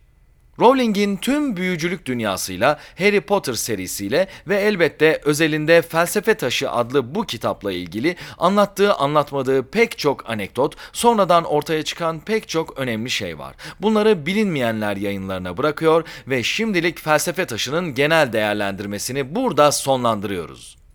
Rowling'in 0.60 1.16
tüm 1.16 1.56
büyücülük 1.56 2.06
dünyasıyla, 2.06 2.78
Harry 2.98 3.20
Potter 3.20 3.54
serisiyle 3.54 4.28
ve 4.48 4.56
elbette 4.56 5.20
özelinde 5.24 5.82
Felsefe 5.82 6.34
Taşı 6.34 6.70
adlı 6.70 7.14
bu 7.14 7.26
kitapla 7.26 7.72
ilgili 7.72 8.16
anlattığı 8.38 8.94
anlatmadığı 8.94 9.62
pek 9.70 9.98
çok 9.98 10.30
anekdot, 10.30 10.76
sonradan 10.92 11.44
ortaya 11.44 11.82
çıkan 11.82 12.20
pek 12.20 12.48
çok 12.48 12.78
önemli 12.78 13.10
şey 13.10 13.38
var. 13.38 13.54
Bunları 13.80 14.26
bilinmeyenler 14.26 14.96
yayınlarına 14.96 15.56
bırakıyor 15.56 16.04
ve 16.26 16.42
şimdilik 16.42 17.00
Felsefe 17.00 17.46
Taşı'nın 17.46 17.94
genel 17.94 18.32
değerlendirmesini 18.32 19.34
burada 19.34 19.72
sonlandırıyoruz. 19.72 20.85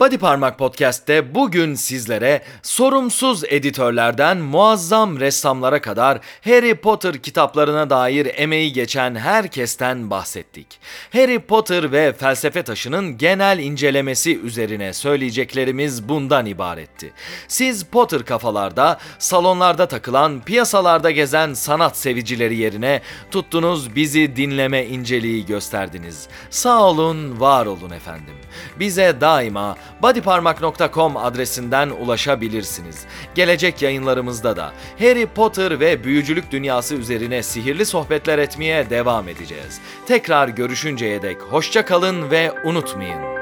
Body 0.00 0.16
Parmak 0.18 0.58
Podcast'te 0.58 1.34
bugün 1.34 1.74
sizlere 1.74 2.42
sorumsuz 2.62 3.44
editörlerden 3.44 4.38
muazzam 4.38 5.20
ressamlara 5.20 5.80
kadar 5.80 6.18
Harry 6.44 6.74
Potter 6.74 7.18
kitaplarına 7.18 7.90
dair 7.90 8.28
emeği 8.34 8.72
geçen 8.72 9.14
herkesten 9.14 10.10
bahsettik. 10.10 10.66
Harry 11.12 11.38
Potter 11.38 11.92
ve 11.92 12.12
felsefe 12.12 12.62
taşının 12.62 13.18
genel 13.18 13.58
incelemesi 13.58 14.40
üzerine 14.40 14.92
söyleyeceklerimiz 14.92 16.08
bundan 16.08 16.46
ibaretti. 16.46 17.12
Siz 17.48 17.84
Potter 17.84 18.24
kafalarda, 18.24 18.98
salonlarda 19.18 19.88
takılan, 19.88 20.40
piyasalarda 20.40 21.10
gezen 21.10 21.54
sanat 21.54 21.96
sevicileri 21.96 22.56
yerine 22.56 23.00
tuttunuz 23.30 23.96
bizi 23.96 24.36
dinleme 24.36 24.86
inceliği 24.86 25.46
gösterdiniz. 25.46 26.28
Sağ 26.50 26.82
olun, 26.82 27.40
var 27.40 27.66
olun 27.66 27.90
efendim. 27.90 28.34
Bize 28.80 29.20
daima 29.20 29.76
bodyparmak.com 30.02 31.16
adresinden 31.16 31.90
ulaşabilirsiniz. 31.90 33.04
Gelecek 33.34 33.82
yayınlarımızda 33.82 34.56
da 34.56 34.72
Harry 34.98 35.26
Potter 35.26 35.80
ve 35.80 36.04
büyücülük 36.04 36.50
dünyası 36.50 36.94
üzerine 36.94 37.42
sihirli 37.42 37.86
sohbetler 37.86 38.38
etmeye 38.38 38.90
devam 38.90 39.28
edeceğiz. 39.28 39.80
Tekrar 40.06 40.48
görüşünceye 40.48 41.22
dek 41.22 41.40
hoşça 41.40 41.84
kalın 41.84 42.30
ve 42.30 42.52
unutmayın. 42.64 43.36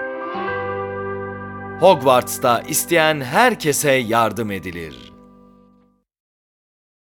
Hogwarts'ta 1.81 2.61
isteyen 2.61 3.21
herkese 3.21 3.93
yardım 3.93 4.51
edilir. 4.51 5.04